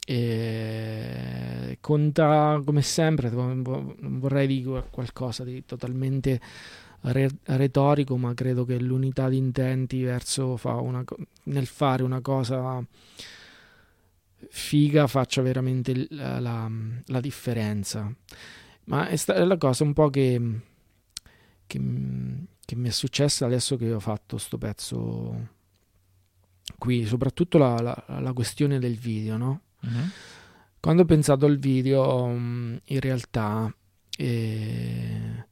[0.06, 3.62] eh, conta come sempre, non
[4.20, 6.42] vorrei dire qualcosa di totalmente
[7.02, 11.04] re- retorico, ma credo che l'unità di intenti verso fa una
[11.44, 12.84] nel fare una cosa
[14.50, 16.72] figa faccia veramente la, la-
[17.06, 18.14] la differenza.
[18.86, 20.42] Ma è, sta- la cosa un po' che,
[21.68, 21.82] che,
[22.66, 25.48] che mi è successa adesso che ho fatto sto pezzo
[26.78, 29.62] qui, soprattutto la, la- la questione del video, no?
[29.82, 30.10] Mhm.
[30.80, 33.74] Quando ho pensato al video, in realtà,
[34.18, 35.46] eh,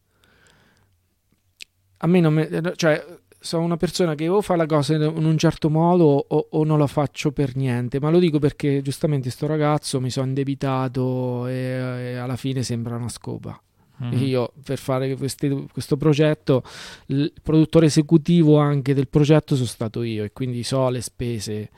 [1.98, 3.04] a me non mi, cioè,
[3.46, 6.80] sono una persona che o fa la cosa in un certo modo o, o non
[6.80, 11.54] la faccio per niente, ma lo dico perché giustamente sto ragazzo mi sono indebitato e,
[11.54, 13.60] e alla fine sembra una scopa.
[13.98, 14.14] Mhm.
[14.24, 16.64] Io per fare questi- questo progetto,
[17.08, 21.70] il produttore esecutivo anche del progetto sono stato io e quindi so le spese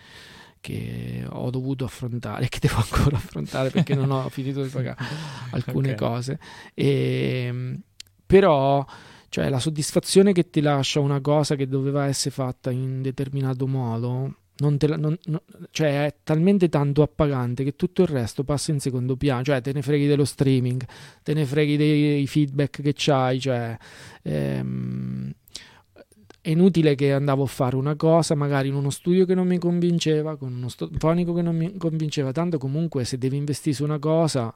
[0.61, 4.97] che ho dovuto affrontare, che devo ancora affrontare perché non ho finito di pagare
[5.51, 5.95] alcune Ok.
[5.97, 6.39] cose.
[6.73, 7.77] E,
[8.25, 8.83] però,
[9.29, 14.35] cioè, la soddisfazione che ti lascia una cosa che doveva essere fatta in determinato modo.
[14.59, 18.79] Non la- non- non- cioè è talmente tanto appagante che tutto il resto passa in
[18.79, 20.83] secondo piano, cioè te ne freghi dello streaming,
[21.21, 23.77] te ne freghi dei feedback che c'hai, cioè
[24.23, 25.31] ehm,
[26.41, 29.57] è inutile che andavo a fare una cosa magari in uno studio che non mi
[29.59, 33.99] convinceva, con uno fonico che non mi convinceva, tanto comunque se devi investire su una
[33.99, 34.55] cosa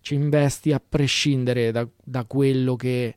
[0.00, 3.14] ci investi a prescindere da, da quello che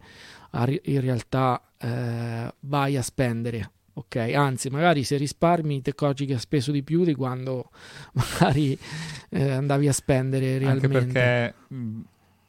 [0.84, 3.72] in realtà eh, vai a spendere.
[3.98, 7.70] Ok, anzi, magari se risparmi ti accorgi che hai speso di più di quando
[8.14, 8.78] magari
[9.30, 10.98] eh, andavi a spendere realmente.
[10.98, 11.54] Anche perché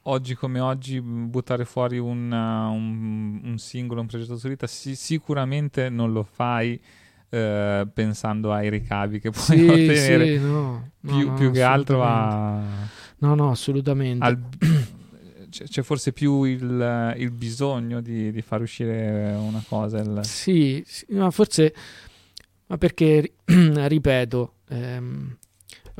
[0.03, 6.13] oggi come oggi buttare fuori un, un- un singolo, un progetto solista, si- sicuramente non
[6.13, 6.81] lo fai
[7.29, 10.39] eh, pensando ai ricavi che puoi Sì, ottenere.
[10.39, 12.65] sì, no, no, più, no, più che altro a.
[13.19, 14.25] No, no, assolutamente.
[14.25, 14.39] al-
[15.65, 19.99] c'è, forse più il, il bisogno di, di far uscire una cosa.
[19.99, 21.75] il- Sì, sì, ma forse,
[22.67, 23.33] ma perché, ri-
[23.89, 25.37] ripeto, ehm,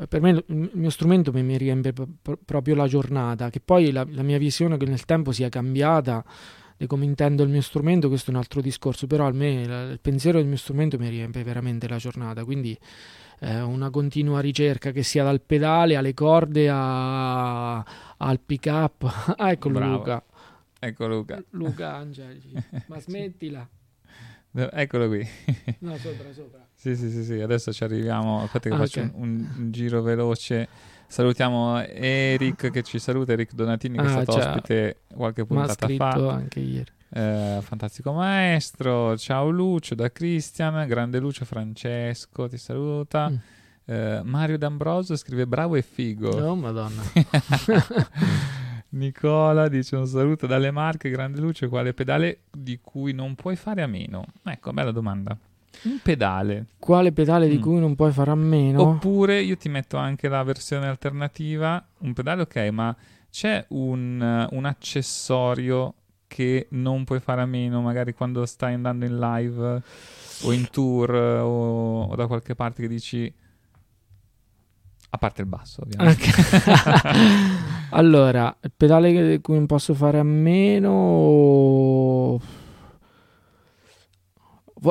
[0.07, 4.05] per me il mio strumento mi, riempie pro- pro- proprio la giornata, che poi la,
[4.09, 6.23] la mia visione che nel tempo sia cambiata
[6.77, 9.89] di come intendo il mio strumento, questo è un altro discorso, però a me la-
[9.89, 12.77] il pensiero del mio strumento mi riempie veramente la giornata, quindi
[13.39, 17.83] eh, una continua ricerca che sia dal pedale alle corde a-
[18.17, 19.03] al pick up.
[19.37, 19.97] ah, eccolo Bravo.
[19.97, 20.23] Luca.
[20.79, 21.43] Ecco Luca.
[21.51, 22.53] Luca Angelici,
[22.87, 23.67] ma smettila.
[24.53, 25.27] Eccolo qui.
[25.79, 26.65] No, sopra, sopra.
[26.73, 28.43] Sì, sì, sì, sì, adesso ci arriviamo.
[28.43, 29.11] Aspetta che Ah, faccio un,
[29.57, 30.67] un giro veloce.
[31.07, 34.49] Salutiamo Eric che ci saluta, Eric Donatini che è Ah, stato ciao.
[34.49, 36.09] ospite qualche puntata fa.
[36.33, 36.91] anche ieri.
[37.09, 43.29] Eh, fantastico maestro, ciao Lucio da Cristian, grande Lucio Francesco ti saluta.
[43.29, 43.35] Mm.
[43.89, 46.29] Eh, Mario D'Ambrosio scrive bravo e figo.
[46.29, 47.01] Oh, madonna.
[48.89, 53.81] Nicola dice un saluto dalle Marche, grande Lucio, quale pedale di cui non puoi fare
[53.81, 54.25] a meno?
[54.43, 55.37] Ecco, bella domanda.
[55.83, 56.67] Un pedale.
[56.79, 57.61] Quale pedale di Mm.
[57.61, 58.81] cui non puoi fare a meno?
[58.81, 62.95] Oppure io ti metto anche la versione alternativa, un pedale ok, ma
[63.29, 65.93] c'è un, un accessorio
[66.27, 69.81] che non puoi fare a meno, magari quando stai andando in live
[70.43, 73.33] o in tour o, o da qualche parte che dici...
[75.09, 76.25] A parte il basso, ovviamente.
[77.91, 80.95] allora, il pedale che cui posso fare a meno...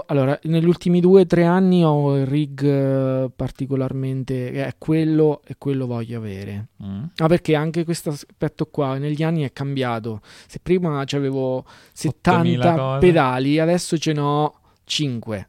[0.07, 4.53] Allora, negli ultimi due o tre anni ho il rig eh, particolarmente...
[4.53, 6.69] è quello e quello voglio avere.
[6.83, 7.05] Mm.
[7.19, 10.23] Ma perché anche questo aspetto qua negli anni è cambiato.
[10.47, 13.07] Se prima avevo 70 cose.
[13.07, 15.49] pedali, adesso ce n'ho 5.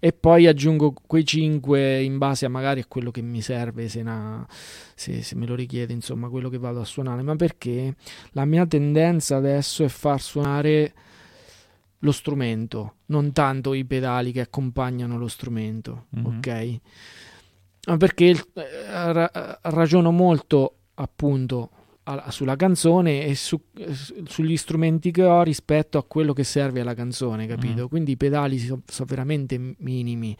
[0.00, 4.02] E poi aggiungo quei 5 in base a magari a quello che mi serve, se,
[4.02, 4.44] na-
[4.94, 7.22] se- se me lo richiede, insomma, quello che vado a suonare.
[7.22, 7.94] Ma perché
[8.32, 10.92] la mia tendenza adesso è far suonare
[12.00, 16.26] lo strumento, non tanto i pedali che accompagnano lo strumento, Mhm.
[16.26, 16.80] ok?
[17.86, 21.70] Ma perché eh, ra- ragiono molto appunto
[22.04, 23.60] a- sulla canzone e su-
[23.92, 27.82] su- sugli strumenti che ho rispetto a quello che serve alla canzone, capito?
[27.82, 27.88] Mhm.
[27.88, 30.36] Quindi i pedali sono veramente minimi.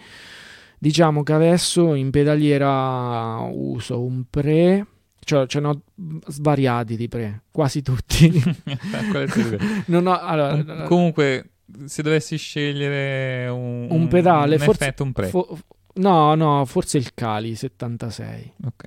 [0.78, 4.86] Diciamo che adesso in pedaliera uso un pre,
[5.20, 5.82] cioè ce n'ho
[6.26, 8.28] svariati di pre, quasi tutti.
[9.86, 11.50] Ho, allora, Com- Comunque,
[11.84, 15.28] se dovessi scegliere un, un pedale, un forse, effetto, un pre.
[15.28, 15.58] fo-
[15.94, 18.52] no, no, forse il Cali 76.
[18.64, 18.84] ok.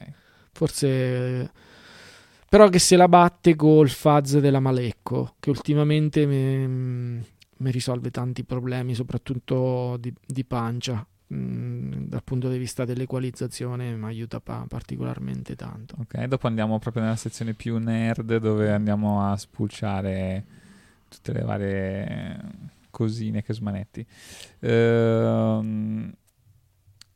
[0.51, 1.51] Forse
[2.55, 7.21] però che se la batte col fuzz della Malecco, che ultimamente mi,
[7.69, 11.05] risolve tanti problemi, soprattutto di, di pancia.
[11.33, 15.97] Mm, dal punto di vista dell'equalizzazione mi aiuta pa- particolarmente tanto.
[15.99, 20.45] Ok, dopo andiamo proprio nella sezione più nerd dove andiamo a spulciare
[21.09, 22.39] tutte le varie
[22.89, 24.05] cosine che smanetti.
[24.59, 26.09] Ehm,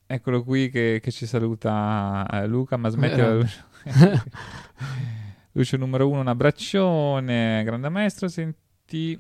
[0.06, 3.48] eccolo qui che, che ci saluta eh, Luca, ma smetti Eh.
[5.60, 5.78] Lucio.
[5.78, 9.20] Numero uno, un abbraccione, grande maestro, senti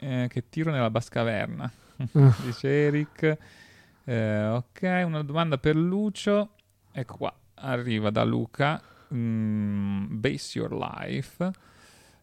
[0.00, 1.72] eh, che tiro nella bascaverna,
[2.12, 2.36] Ah.
[2.44, 3.38] dice Eric.
[4.04, 6.50] Eh, ok, una domanda per Lucio.
[6.92, 8.80] Ecco qua, arriva da Luca.
[9.14, 11.50] mm, Base Your Life.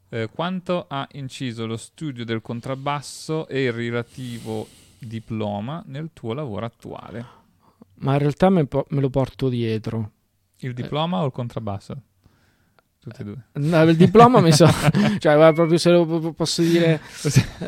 [0.10, 4.68] Eh, quanto ha inciso lo studio del contrabbasso e il relativo
[5.00, 7.26] diploma nel tuo lavoro attuale?
[7.96, 10.12] Ma in realtà me, po- me lo porto dietro.
[10.58, 12.00] Il diploma o il contrabbasso?
[13.04, 13.36] Tutti e due.
[13.56, 14.66] No, il diploma mi so,
[15.20, 17.01] cioè proprio se lo po- posso dire,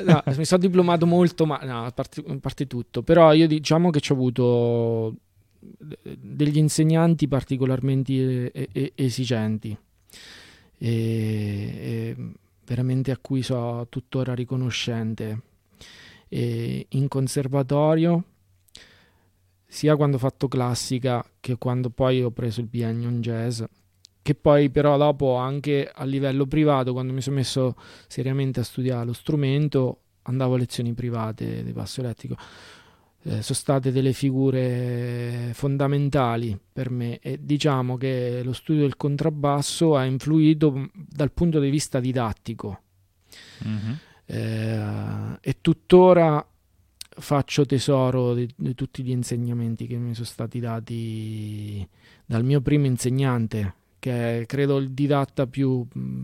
[0.06, 3.90] no, mi sono diplomato molto, ma no, a parte, a parte tutto, però io diciamo
[3.90, 5.16] che ci ho avuto
[5.60, 9.78] de- degli insegnanti particolarmente eh, esigenti
[10.78, 12.16] e, e
[12.66, 15.42] veramente a cui sono tuttora riconoscente.
[16.30, 18.24] E in conservatorio,
[19.68, 23.62] sia quando ho fatto classica che quando poi ho preso il biennio in jazz,
[24.26, 27.76] che poi però dopo anche a livello privato, quando mi sono messo
[28.08, 32.36] seriamente a studiare lo strumento, andavo a lezioni private di basso elettrico.
[33.22, 39.96] Eh, sono state delle figure fondamentali per me e diciamo che lo studio del contrabbasso
[39.96, 42.80] ha influito dal punto di vista didattico
[43.64, 43.98] Mhm.
[44.26, 46.44] eh, e tuttora
[47.18, 51.88] faccio tesoro di, di tutti gli insegnamenti che mi sono stati dati
[52.26, 53.74] dal mio primo insegnante,
[54.06, 56.24] che è credo il didatta più, mh,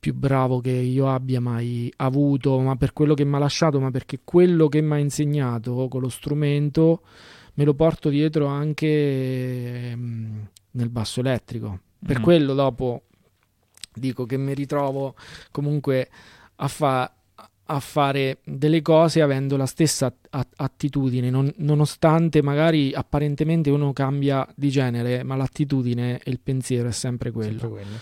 [0.00, 3.92] più bravo che io abbia mai avuto, ma per quello che mi ha lasciato, ma
[3.92, 7.02] perché quello che mi ha insegnato con lo strumento
[7.54, 11.80] me lo porto dietro anche mh, nel basso elettrico.
[12.04, 12.22] Per Mhm.
[12.22, 13.02] quello dopo
[13.94, 15.14] dico che mi ritrovo
[15.52, 16.08] comunque
[16.56, 17.12] a, fa-
[17.70, 23.92] a fare delle cose avendo la stessa at- at- attitudine, non- nonostante magari apparentemente uno
[23.92, 27.58] cambia di genere, ma l'attitudine e il pensiero è sempre quello.
[27.58, 27.96] Sempre quello.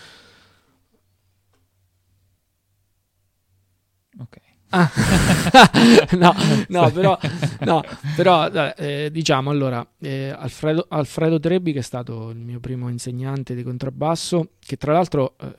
[4.19, 4.37] Ok.
[4.69, 4.89] Ah.
[6.17, 6.33] no,
[6.67, 7.17] no, però,
[7.61, 7.83] no,
[8.15, 13.55] però eh, diciamo allora, eh, Alfredo, Alfredo Trebbi, che è stato il mio primo insegnante
[13.55, 15.55] di contrabbasso, che tra l'altro eh,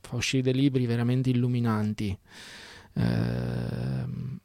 [0.00, 2.16] fa uscire dei libri veramente illuminanti
[2.94, 4.38] ehm,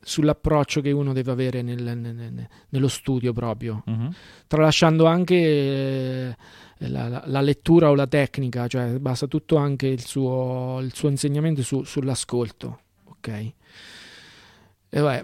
[0.00, 4.14] sull'approccio che uno deve avere nel- nel- nel- nello studio proprio, Mhm.
[4.46, 5.34] tralasciando anche
[6.78, 10.94] eh, la, la- la lettura o la tecnica, cioè basa tutto anche il suo, il
[10.94, 13.52] suo insegnamento su- sull'ascolto, ok?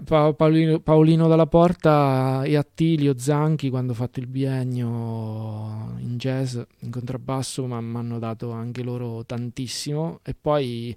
[0.03, 6.59] Pa- Paolino, Paolino Dalla Porta e Attilio Zanchi quando ho fatto il biennio in jazz,
[6.79, 10.95] in contrabbasso, mi hanno dato anche loro tantissimo e poi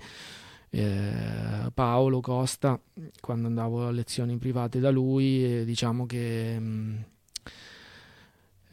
[0.71, 2.79] eh, Paolo Costa
[3.21, 7.05] quando andavo a lezioni private da lui e diciamo che mh,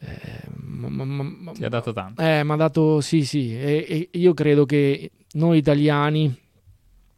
[0.00, 2.20] eh, ma- ma- ma- Ti ha dato tanto.
[2.20, 3.56] eh, mi ha dato sì, sì.
[3.56, 6.36] E, e io credo che noi italiani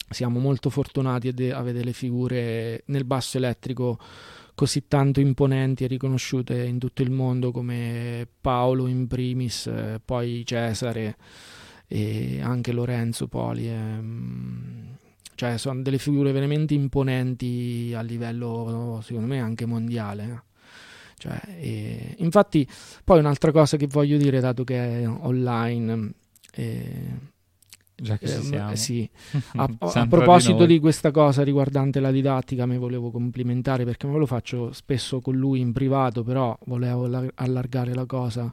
[0.08, 3.98] siamo molto fortunati ad avere delle figure nel basso elettrico
[4.54, 10.42] così tanto imponenti e riconosciute in tutto il mondo come Paolo in primis, eh, poi
[10.46, 11.16] Cesare
[11.88, 13.68] e anche Lorenzo Poli.
[13.68, 14.84] ehm,
[15.34, 20.24] cioè sono delle figure veramente imponenti a livello, secondo me, anche mondiale.
[20.24, 20.54] eh.
[21.18, 22.66] Cioè, e- infatti,
[23.04, 26.12] poi un'altra cosa che voglio dire, dato che è online,
[26.54, 27.34] eh,
[27.98, 28.72] Già che ehm, siamo.
[28.72, 29.08] eh, sì.
[29.56, 30.66] a, a di proposito noi.
[30.66, 35.34] di, questa cosa riguardante la didattica, mi volevo complimentare perché me lo faccio spesso con
[35.36, 38.52] lui in privato, però volevo alla- allargare la cosa.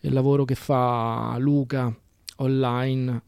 [0.00, 1.94] Il lavoro che fa Luca
[2.38, 3.22] online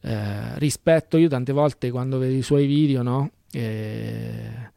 [0.00, 3.30] eh, rispetto io tante volte quando vedo i suoi video, no?
[3.50, 4.70] Eh,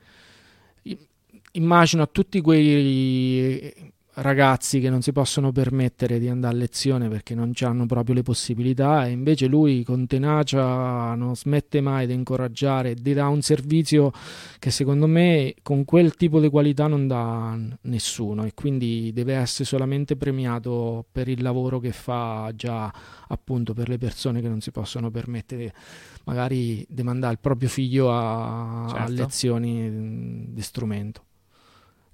[1.54, 3.74] immagino a tutti quei
[4.22, 8.24] ragazzi che non si possono permettere di andare a lezione perché non hanno proprio le
[8.24, 14.12] possibilità e invece lui con tenacia non smette mai di incoraggiare di dà un servizio
[14.60, 19.66] che secondo me con quel tipo di qualità non dà nessuno e quindi deve essere
[19.66, 22.92] solamente premiato per il lavoro che fa già
[23.28, 25.74] appunto per le persone che non si possono permettere
[26.26, 29.12] magari di mandare il proprio figlio a, a Certo.
[29.14, 31.24] lezioni mh, di strumento.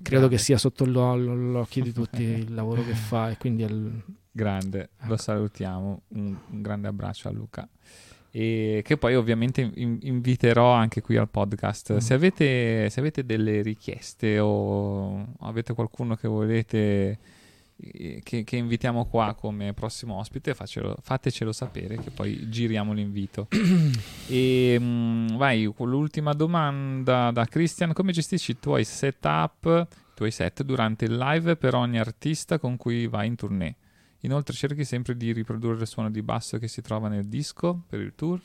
[0.01, 4.01] Credo che sia sotto l'o- l'occhio di tutti il lavoro che fa e quindi al-
[4.31, 5.07] Grande, Ecco.
[5.07, 6.01] lo salutiamo.
[6.09, 7.67] Un, un grande abbraccio a Luca.
[8.31, 11.93] E che poi ovviamente in- inviterò anche qui al podcast.
[11.93, 11.97] Mm.
[11.97, 17.17] Se, avete, se avete delle richieste o avete qualcuno che volete
[18.23, 23.47] che, che invitiamo qua come prossimo ospite, facelo- fatecelo sapere che poi giriamo l'invito.
[24.27, 30.31] e mm, vai con l'ultima domanda da Christian: come gestisci i tuoi setup, i tuoi
[30.31, 33.75] set durante il live per ogni artista con cui vai in tournée?
[34.21, 37.99] Inoltre cerchi sempre di riprodurre il suono di basso che si trova nel disco per
[37.99, 38.39] il tour?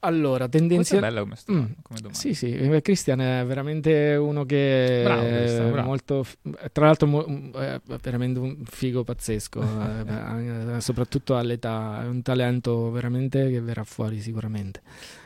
[0.00, 0.98] Allora, tendenzialmente...
[1.08, 2.18] bella come, sto- come domanda.
[2.18, 5.86] Sì, sì, eh, Christian è veramente uno che Bravo, è bravo.
[5.86, 6.24] molto,
[6.72, 9.64] tra l'altro mo- è veramente un figo pazzesco, eh,
[10.10, 14.80] anche- soprattutto all'età, è un talento veramente che verrà fuori sicuramente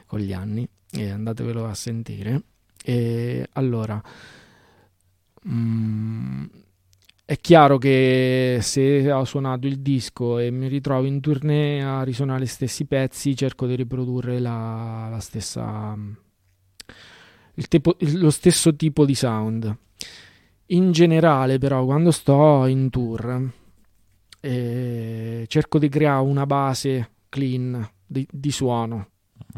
[0.07, 2.43] con gli anni e andatevelo a sentire.
[2.83, 4.03] E allora,
[5.49, 6.45] mm,
[7.27, 12.43] è chiaro che se ho suonato il disco e mi ritrovo in tournée a risuonare
[12.45, 15.97] gli stessi pezzi, cerco di riprodurre la, la stessa,
[17.55, 19.75] il tipo- lo stesso tipo di sound.
[20.68, 23.51] In generale, però, quando sto in tour,
[24.41, 29.09] eh, cerco di creare una base clean di, di suono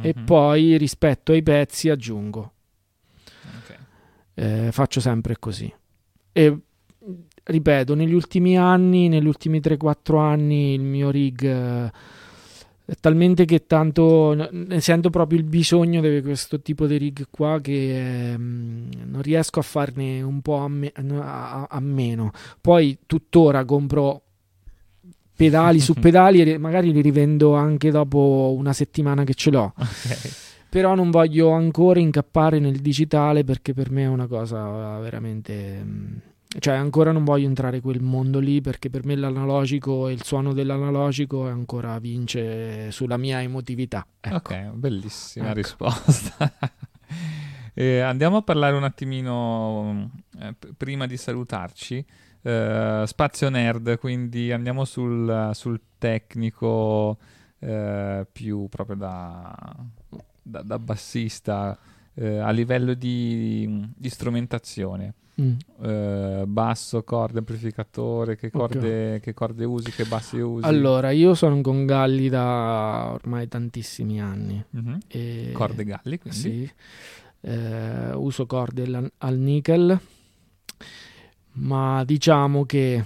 [0.01, 0.25] e Mhm.
[0.25, 2.53] poi rispetto ai pezzi aggiungo.
[4.35, 5.73] Eh, faccio sempre così.
[6.33, 6.61] E
[7.47, 11.93] ripeto, negli ultimi anni, negli ultimi 3-4 anni, il mio rig eh,
[12.85, 17.61] è talmente che tanto ne sento proprio il bisogno di questo tipo di rig qua
[17.61, 22.31] che ehm, non riesco a farne un po' a, me- a- a- a meno.
[22.61, 24.23] Poi tuttora compro
[25.37, 29.73] pedali su pedali e magari li rivendo anche dopo una settimana che ce l'ho.
[30.69, 36.35] Però non voglio ancora incappare nel digitale perché per me è una cosa veramente.
[36.59, 40.23] Cioè, ancora non voglio entrare in quel mondo lì perché per me l'analogico e il
[40.25, 44.07] suono dell'analogico ancora vince sulla mia emotività.
[44.21, 44.37] Ecco.
[44.37, 45.55] Ok, bellissima Ecco.
[45.55, 46.53] risposta.
[47.79, 52.03] Eh, andiamo a parlare un attimino eh, prima di salutarci.
[52.41, 57.19] eh, spazio nerd, quindi andiamo sul, sul tecnico
[57.59, 59.77] eh, più proprio da,
[60.43, 61.77] da- da bassista
[62.15, 65.13] eh, a livello di, di strumentazione.
[65.41, 65.55] Mm.
[65.83, 70.65] Eh, basso, corde, amplificatore, che corde, che corde usi, che bassi usi?
[70.65, 74.65] Allora, io sono con Galli da ormai tantissimi anni.
[74.71, 74.99] Mhm.
[75.09, 76.39] E- Corde Galli, quindi?
[76.39, 76.71] Sì.
[77.43, 80.01] Eh, uso corde al, nickel,
[81.53, 83.05] ma diciamo che...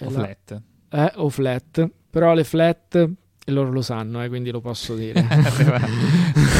[0.00, 0.62] O la- flat.
[0.88, 3.10] Eh, o flat, però le flat
[3.44, 5.22] e loro lo sanno, eh, quindi lo posso dire.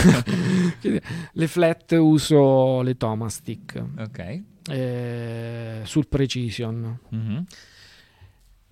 [0.81, 1.01] Quindi,
[1.33, 3.83] le flat uso le Tomastick.
[3.99, 4.43] Ok.
[4.71, 6.99] Eh, sul Precision.
[7.09, 7.45] Mhm.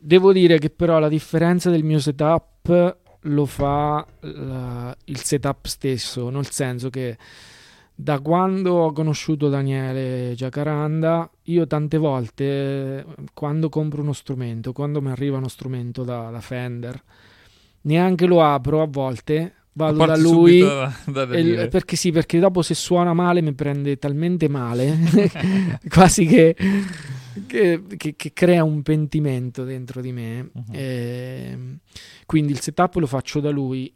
[0.03, 6.31] Devo dire che però la differenza del mio setup lo fa la- il setup stesso,
[6.31, 7.19] nel senso che
[7.95, 15.11] da quando ho conosciuto Daniele Giacaranda, io tante volte quando compro uno strumento, quando mi
[15.11, 16.99] arriva uno strumento da, da Fender,
[17.83, 19.55] neanche lo apro a volte.
[19.73, 21.69] Vado da lui da- da e- dire.
[21.69, 24.99] perché sì, perché dopo se suona male mi prende talmente male,
[25.89, 26.57] quasi che,
[27.47, 30.43] che, che- che crea un pentimento dentro di me.
[30.53, 30.65] Mhm.
[30.73, 31.79] Ehm,
[32.27, 33.93] quindi il setup lo faccio da lui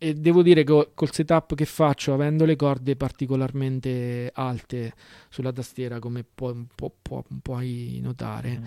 [0.00, 4.92] e devo dire che col setup che faccio, avendo le corde particolarmente alte
[5.28, 8.64] sulla tastiera, come pu- pu- pu- puoi notare, Mm.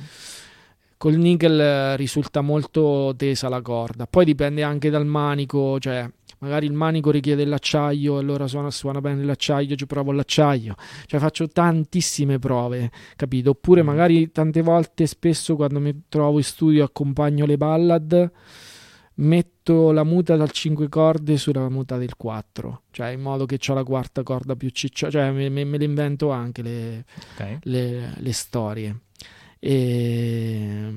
[0.97, 4.07] col nickel risulta molto tesa la corda.
[4.07, 6.07] Poi dipende anche dal manico, cioè
[6.41, 10.75] magari il manico richiede l'acciaio allora suona, suona bene l'acciaio, ci provo l'acciaio.
[11.05, 13.51] Cioè faccio tantissime prove, capito?
[13.51, 18.31] Oppure magari tante volte, spesso quando mi trovo in studio accompagno le ballad,
[19.13, 23.73] metto la muta dal 5 corde sulla muta del 4, cioè in modo che ho
[23.73, 27.57] la quarta corda più cicciosa, cioè me, me- me le invento anche le, Ok.
[27.63, 28.99] le- le storie.
[29.59, 30.91] E,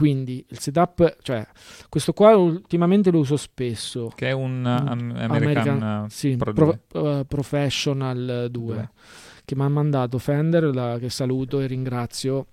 [0.00, 1.46] quindi il setup, cioè
[1.90, 4.10] questo qua ultimamente lo uso spesso.
[4.14, 7.00] Che è un am- American, uh, sì, Pro Pro- 2.
[7.18, 8.90] uh, Professional 2 Due.
[9.44, 12.46] che mi ha mandato Fender, la- che saluto e ringrazio.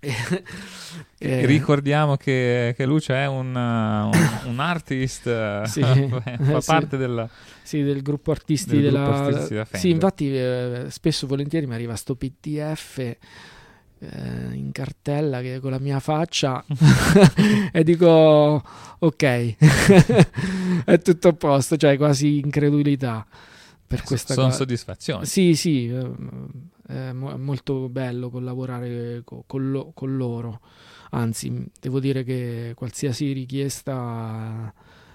[0.00, 4.10] E- E e- ricordiamo che, che Luce è un, un,
[4.44, 6.66] un artist, uh, Sì, fa eh, sì.
[6.66, 7.28] parte del,
[7.62, 11.66] Sì, del gruppo artisti del della gruppo artisti della Sì, infatti eh, spesso e volentieri
[11.66, 13.16] mi arriva sto PTF
[13.98, 16.64] eh, in cartella che con la mia faccia
[17.72, 18.62] e dico
[18.98, 19.22] ok,
[20.84, 23.26] è tutto a posto, cioè quasi incredulità
[23.86, 24.58] per questa sono cosa.
[24.58, 25.26] soddisfazioni.
[25.26, 26.10] Sì, sì, eh,
[26.86, 30.60] è mo- è molto bello collaborare co- con, lo- con loro.
[31.10, 34.72] Anzi, devo dire che qualsiasi richiesta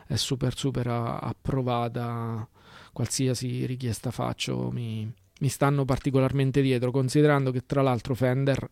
[0.07, 2.47] è super super approvata,
[2.93, 5.11] qualsiasi richiesta faccio mi,
[5.41, 8.67] mi stanno particolarmente dietro, considerando che tra l'altro Fender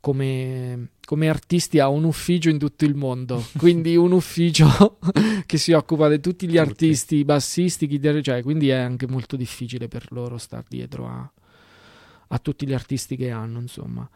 [0.00, 4.98] come, come artisti ha un ufficio in tutto il mondo, quindi un ufficio
[5.46, 9.88] che si occupa di tutti gli artisti, bassisti, chitarristi, cioè, quindi è anche molto difficile
[9.88, 11.32] per loro star dietro a,
[12.28, 14.08] a tutti gli artisti che hanno, insomma.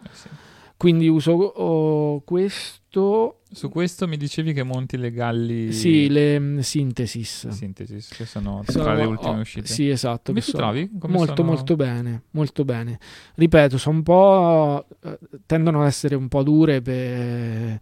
[0.77, 3.42] Quindi uso oh, questo.
[3.53, 7.49] Su questo mi dicevi che monti le galli Sì, le mm, Synthesis.
[7.49, 9.67] Synthesis, che sono Sono- tra le ultime oh, uscite.
[9.67, 10.33] Sì, esatto.
[10.33, 10.91] Come ti sono trovi?
[10.99, 12.99] Come molto, sono- molto bene, molto bene.
[13.35, 14.87] Ripeto, sono un po'.
[15.03, 17.79] eh, tendono ad essere un po' dure per,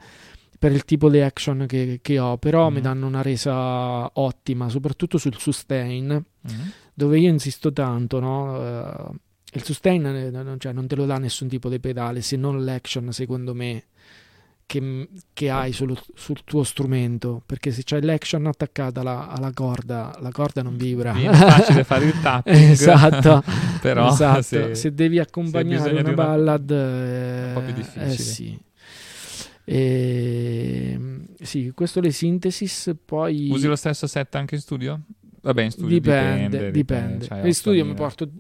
[0.59, 2.83] per il tipo di action che, che ho, però mi Mhm.
[2.83, 6.73] danno una resa ottima, soprattutto sul sustain, Mhm.
[6.95, 8.61] dove io insisto tanto, no?
[8.61, 9.11] Eh,
[9.53, 13.13] il sustain eh, cioè, non te lo dà nessun tipo di pedale, se non l'action,
[13.13, 13.85] secondo me.
[14.71, 20.17] Che, che hai sul, sul tuo strumento perché se c'hai l'action attaccata alla, alla corda
[20.21, 23.43] la corda non vibra Viene facile fare il tapping, esatto
[23.83, 24.43] però esatto.
[24.43, 28.11] se- se, devi se accompagnare bisogna una una- ballad eh, un po' più eh, difficile.
[28.13, 28.59] sì.
[29.65, 31.01] E,
[31.43, 35.01] sì questo le synthesis poi Usi lo stesso set anche in studio?
[35.43, 36.71] Vabbè, in studio dipende, dipende.
[36.71, 37.27] dipende.
[37.27, 37.89] c'hai in studio 8000.
[37.91, 38.31] mi porto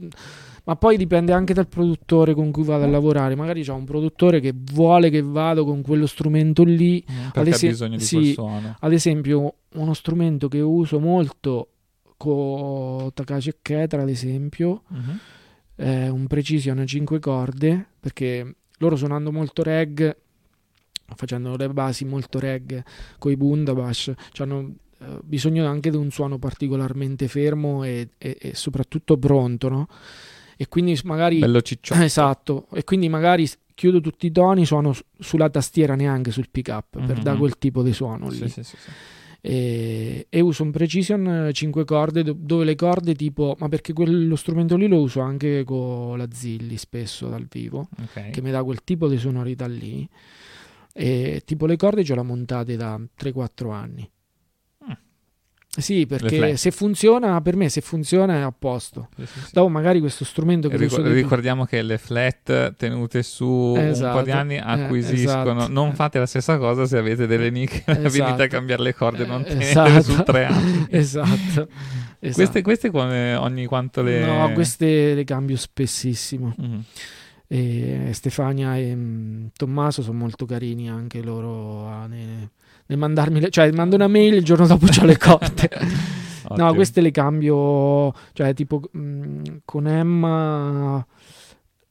[0.65, 4.41] ma poi dipende anche dal produttore con cui vado a lavorare magari c'è un produttore
[4.41, 8.17] che vuole che vado con quello strumento lì Mm, Ad perché ha bisogno di sì,
[8.17, 8.77] quel suono.
[8.79, 11.69] ad esempio uno strumento che uso molto
[12.17, 15.19] con Takashi e Ketra ad esempio Mhm.
[15.77, 20.17] è un Precision 5 corde perché loro suonando molto reg
[21.17, 22.83] facendo le basi molto reg
[23.19, 24.73] con i Bundabash hanno
[25.23, 29.89] bisogno anche di un suono particolarmente fermo e, e- e soprattutto pronto no?
[30.61, 32.03] E quindi magari Bello cicciotto.
[32.03, 37.03] esatto e quindi magari chiudo tutti i toni suono sulla tastiera neanche sul pick up
[37.07, 37.23] per Mhm.
[37.23, 38.77] dare quel tipo di suono lì Sì, sì, sì,
[39.41, 44.37] e, e uso un Precision 5 corde do- dove le corde tipo ma perché quello
[44.37, 48.29] strumento lì lo uso anche con la Zilli spesso dal vivo Ok.
[48.31, 50.07] che mi dà quel tipo di sonorità lì
[50.93, 54.07] e tipo le corde ce l'ho montate da 3-4 anni.
[55.79, 59.51] Sì perché se funziona per me se funziona è a posto Sì, sì, sì.
[59.53, 64.23] dopo magari questo strumento che più- ricordiamo che le flat tenute su un po' Esatto,
[64.23, 65.59] di anni eh, acquisiscono.
[65.59, 65.73] esatto.
[65.73, 68.47] Non fate la stessa cosa se avete delle nicche e venite a Esatto.
[68.49, 70.03] cambiare le corde, non Eh, tenete esatto.
[70.03, 70.87] su tre anni.
[70.91, 71.69] esatto,
[72.19, 72.63] Queste, esatto.
[72.63, 74.25] queste come ogni quanto le.
[74.25, 76.83] no queste le cambio spessissimo Mhm.
[77.47, 82.49] e Stefania e mm, Tommaso sono molto carini anche loro a- nel,
[82.91, 85.71] nel mandarmi le, cioè mando una mail il giorno dopo c'ho le corde.
[86.51, 91.07] No queste le cambio cioè tipo mm, con Emma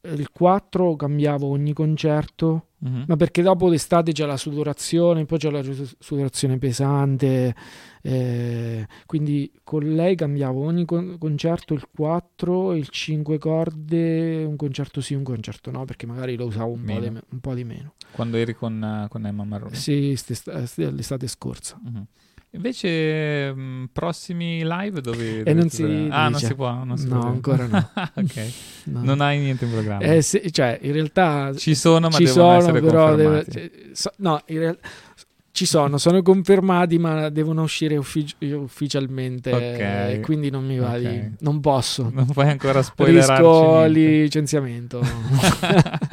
[0.01, 3.03] il 4 cambiavo ogni concerto Mhm.
[3.07, 7.53] ma perché dopo d'estate c'è la sudorazione poi c'è la su- sudorazione pesante
[8.01, 15.01] eh, quindi con lei cambiavo ogni con- concerto il 4 il 5 corde un concerto
[15.01, 17.63] sì un concerto no perché magari lo usavo un, po di, me- un po' di
[17.65, 19.75] meno Quando eri con, con Emma Marrone.
[19.75, 22.05] sì st'est- st- l'estate scorsa Mhm.
[22.51, 25.39] Invece, mh, prossimi live dove.
[25.39, 26.83] E dove non si Ah, non si può.
[26.83, 27.89] Non si No, può ancora no.
[28.15, 28.51] ok.
[28.85, 29.03] No.
[29.03, 30.01] Non hai niente in programma.
[30.03, 33.51] Eh, sì, cioè in realtà Ci sono, ma ci devono sono, essere però confermati.
[33.51, 34.87] cioè, so- no in realtà
[35.51, 39.51] ci sono, sono confermati, ma devono uscire uffic- ufficialmente.
[39.51, 39.59] Ok.
[39.59, 40.97] E quindi non mi va Ok.
[40.99, 41.31] di.
[41.39, 42.09] Non posso.
[42.13, 43.99] Non puoi ancora spoilerarci Rischio niente.
[44.23, 45.01] licenziamento.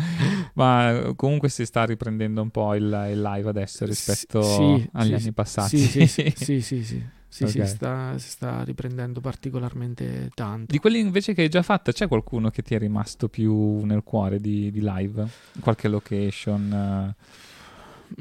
[0.57, 5.15] Ma comunque si sta riprendendo un po' il, il live adesso rispetto Sì, agli sì,
[5.15, 5.77] anni passati.
[5.79, 7.03] Sì, sì, sì, sì, sì, sì.
[7.29, 7.67] Sì, sì, Ok.
[7.67, 10.73] sta- si sta riprendendo particolarmente tanto.
[10.73, 14.03] Di quelli invece che hai già fatto, c'è qualcuno che ti è rimasto più nel
[14.03, 15.27] cuore di, di live?
[15.61, 17.15] Qualche location?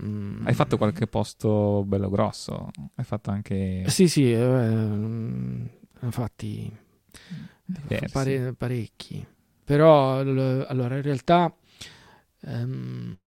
[0.01, 0.45] Mm.
[0.45, 2.71] Hai fatto qualche posto bello grosso?
[2.95, 3.83] Hai fatto anche...
[3.87, 5.65] Sì, sì, eh, mm,
[6.01, 6.71] infatti
[7.65, 8.11] Diversi.
[8.11, 9.25] pare- parecchi.
[9.63, 11.53] Però l- allora in realtà
[12.45, 13.17] ehm,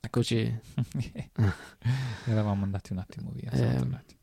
[0.00, 0.60] eccoci.
[2.26, 3.50] Eravamo andati un attimo via.
[3.54, 4.18] siamo Eh, tornati.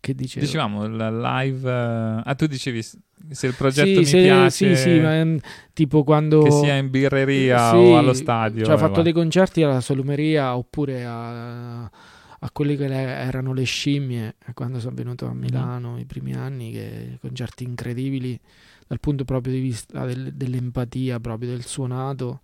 [0.00, 0.44] che dicevo?
[0.44, 1.70] Dicevamo, il live...
[1.70, 2.82] eh, Ah, tu dicevi
[3.30, 4.76] se il progetto Sì, mi se- piace...
[4.76, 5.38] Sì, sì, ma
[5.72, 6.42] tipo quando...
[6.42, 8.64] Che sia in birreria Sì, o allo stadio.
[8.64, 9.02] Cioè, ho e fatto va.
[9.02, 14.78] dei concerti alla Solumeria oppure a, a quelle che le- erano le scimmie eh, quando
[14.80, 15.38] sono venuto a Mhm.
[15.40, 18.38] Milano i primi anni, che concerti incredibili
[18.86, 22.40] dal punto proprio di vista del- dell'empatia, proprio del suonato,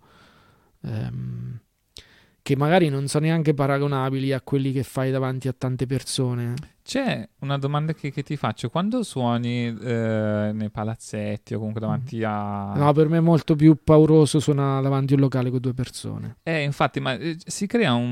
[0.81, 1.42] ehm,
[2.43, 6.53] che magari non sono neanche paragonabili a quelli che fai davanti a tante persone.
[6.83, 8.69] C'è una domanda che, che ti faccio.
[8.69, 12.73] Quando suoni eh, nei palazzetti o comunque davanti a...
[12.75, 16.35] No, per me è molto più pauroso suonare davanti a un locale con due persone.
[16.43, 18.03] Eh, infatti, ma eh, si crea un,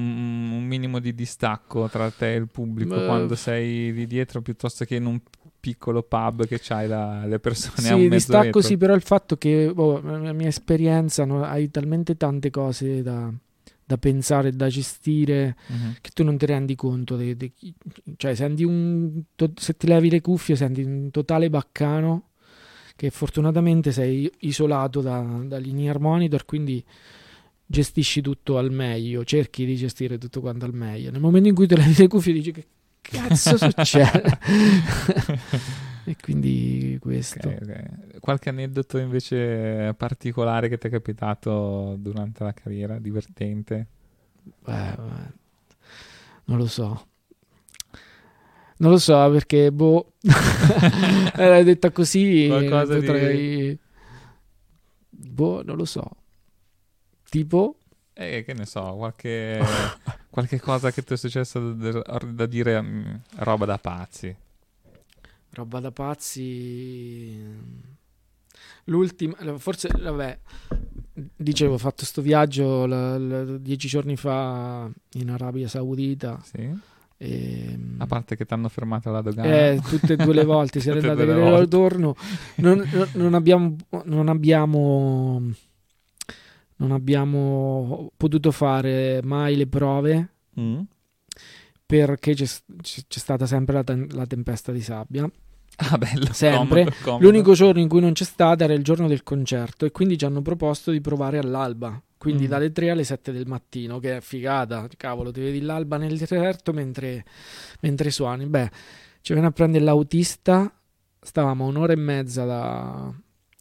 [0.52, 4.86] un minimo di distacco tra te e il pubblico Beh, quando sei lì dietro piuttosto
[4.86, 5.20] che in un
[5.60, 8.62] piccolo pub che c'hai la- le persone a un Sì, mezzo distacco metro.
[8.62, 13.30] sì, però il fatto che boh, la mia esperienza no, hai talmente tante cose da,
[13.92, 15.96] da pensare da gestire Mhm.
[16.00, 17.18] che tu non ti rendi conto.
[17.18, 17.52] de- de
[18.16, 22.30] cioè, senti un, to- se ti levi le cuffie, senti un totale baccano
[22.96, 26.84] che fortunatamente sei isolato da, dagli in-ear monitor, quindi
[27.66, 31.12] gestisci tutto al meglio, cerchi di gestire tutto quanto al meglio.
[31.12, 32.66] Nel momento in cui ti levi le cuffie dici che
[33.02, 34.38] cazzo succede?
[36.04, 37.48] e quindi questo.
[37.48, 38.20] Ok, ok.
[38.20, 43.88] Qualche aneddoto invece particolare che ti è capitato durante la carriera, divertente?
[44.66, 44.96] Beh,
[46.46, 47.08] non lo so.
[48.78, 50.14] Non lo so perché, boh,
[51.36, 52.48] l'hai detta così.
[52.48, 53.80] Qualcosa di- potrei...
[55.10, 56.10] Boh, non lo so.
[57.30, 57.78] Tipo,
[58.14, 59.60] Eh, che ne so, qualche,
[60.30, 64.36] qualche cosa che ti è successo da, da dire mm, roba da pazzi.
[65.54, 67.38] Roba da pazzi.
[68.86, 70.40] L'ultima, forse, vabbè,
[71.36, 76.40] dicevo, ho fatto sto viaggio la- la- dieci giorni fa in Arabia Saudita.
[76.44, 76.70] Sì.
[77.18, 79.48] E, A parte che ti hanno fermato alla dogana.
[79.70, 81.60] Eh, tutte e due le volte Tutte e andati volte.
[81.62, 82.16] ritorno.
[82.56, 83.76] Non, non- non abbiamo,
[84.06, 85.42] non abbiamo
[86.78, 90.30] non abbiamo potuto fare mai le prove
[90.60, 90.80] Mm.
[91.98, 92.46] Perché c'è,
[92.82, 95.30] c'è- stata sempre la, tem- la tempesta di sabbia.
[95.84, 96.32] Ah, bello.
[96.34, 96.84] Sempre.
[96.84, 97.24] comodo, comodo.
[97.26, 100.26] L'unico giorno in cui non c'è stata era il giorno del concerto e quindi ci
[100.26, 102.00] hanno proposto di provare all'alba.
[102.18, 102.50] Quindi Mm.
[102.50, 104.88] dalle 3 alle 7 del mattino, che è figata.
[104.96, 107.26] Cavolo, ti vedi l'alba nel deserto mentre,
[107.80, 108.46] mentre suoni.
[108.46, 108.70] Beh,
[109.22, 110.72] ci viene a prendere l'autista.
[111.20, 113.12] Stavamo a un'ora e mezza da-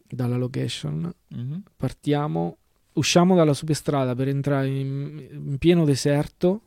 [0.07, 1.11] dalla location.
[1.29, 1.63] Mhm.
[1.75, 2.57] Partiamo,
[2.93, 6.61] usciamo dalla superstrada per entrare in, in pieno deserto.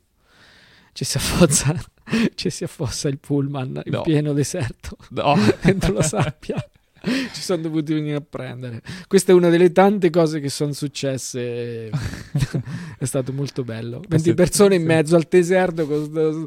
[0.95, 1.75] Ci si affozza,
[2.37, 4.03] ci si affossa il pullman in No.
[4.03, 5.35] pieno deserto No.
[5.61, 6.65] dentro la sabbia.
[7.05, 8.81] Ci sono dovuti venire a prendere.
[9.07, 11.91] Questa è una delle tante cose che sono successe.
[12.97, 13.99] è stato molto bello.
[14.09, 15.87] 20 siete- persone in mezzo al deserto.
[15.87, 16.47] Con,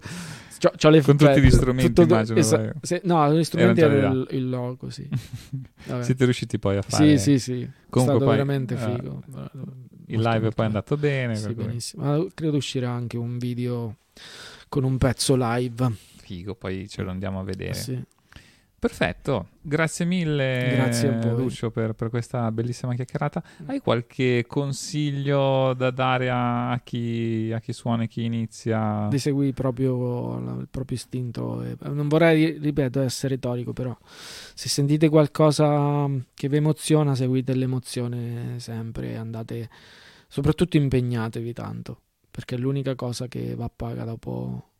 [0.60, 2.72] c'ho- c'ho le Con cioè, tutti gli strumenti, tutto- immagino, esa- vai.
[2.82, 5.08] se- no, gli strumenti era già il, il logo, sì.
[6.02, 7.18] Siete riusciti poi a fare...
[7.20, 7.62] Sì, sì, sì.
[7.62, 9.24] È Comunque stato poi, veramente eh, figo.
[10.08, 11.36] Il live è poi andato bene.
[11.36, 12.04] Sì, benissimo.
[12.04, 13.96] Ma credo uscirà anche un video
[14.70, 15.92] con un pezzo live.
[16.18, 17.74] Figo, poi ce lo andiamo a vedere.
[17.74, 18.04] Sì.
[18.80, 21.20] Perfetto, grazie mille Grazie.
[21.32, 23.42] Lucio per, per questa bellissima chiacchierata.
[23.66, 29.08] Hai qualche consiglio da dare a, chi, a chi suona e chi inizia?
[29.10, 31.64] Di seguire proprio il proprio istinto.
[31.64, 33.98] e- Non vorrei, ripeto, essere retorico, però
[34.54, 39.18] se sentite qualcosa che vi emoziona, seguite l'emozione sempre.
[39.18, 39.72] Andate,
[40.28, 42.02] soprattutto impegnatevi tanto,
[42.38, 44.74] perché è l'unica cosa che va paga dopo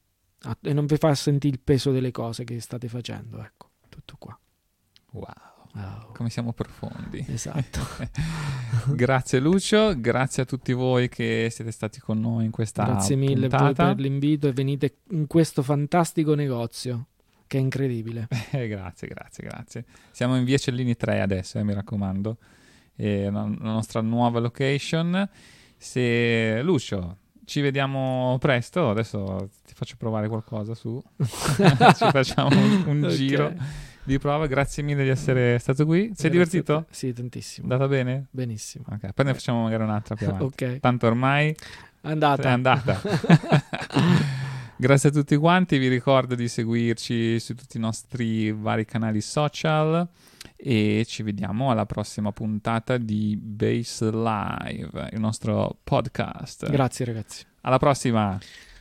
[0.62, 3.42] e non vi fa sentire il peso delle cose che state facendo.
[3.42, 4.40] Ecco, tutto qua.
[5.14, 5.26] Wow.
[5.74, 6.12] Oh.
[6.14, 7.26] Come siamo profondi.
[7.28, 7.80] Esatto.
[8.94, 13.48] grazie Lucio, grazie a tutti voi che siete stati con noi in questa Grazie mille
[13.48, 13.88] puntata.
[13.88, 17.08] per l'invito e venite in questo fantastico negozio
[17.48, 18.28] che è incredibile.
[18.52, 19.86] Eh, grazie, grazie, grazie.
[20.12, 22.38] Siamo in via Cellini 3 adesso, eh, mi raccomando.
[22.94, 25.28] È la, la nostra nuova location.
[25.76, 27.18] Se Lucio,
[27.48, 28.90] ci vediamo presto.
[28.90, 31.02] Adesso ti faccio provare qualcosa su.
[31.16, 33.10] ci facciamo un, un Ok.
[33.12, 33.54] giro
[34.04, 34.48] di prova.
[34.48, 36.12] Grazie mille di essere stato qui.
[36.14, 36.86] Sei Grazie divertito?
[36.90, 37.72] Sì, tantissimo.
[37.72, 38.28] Andata bene?
[38.32, 38.84] Benissimo.
[38.90, 40.44] Ok, poi ne facciamo magari un'altra più avanti.
[40.66, 40.80] Ok.
[40.82, 41.56] Tanto ormai
[42.02, 42.50] Andata.
[42.50, 43.02] è andata.
[44.80, 50.08] Grazie a tutti quanti, vi ricordo di seguirci su tutti i nostri vari canali social
[50.58, 56.70] e ci vediamo alla prossima puntata di Base Live, il nostro podcast.
[56.70, 57.46] Grazie ragazzi.
[57.62, 58.38] Alla prossima.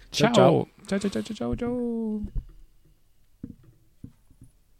[0.08, 1.54] Ciao, ciao ciao ciao ciao ciao.
[1.54, 2.54] ciao.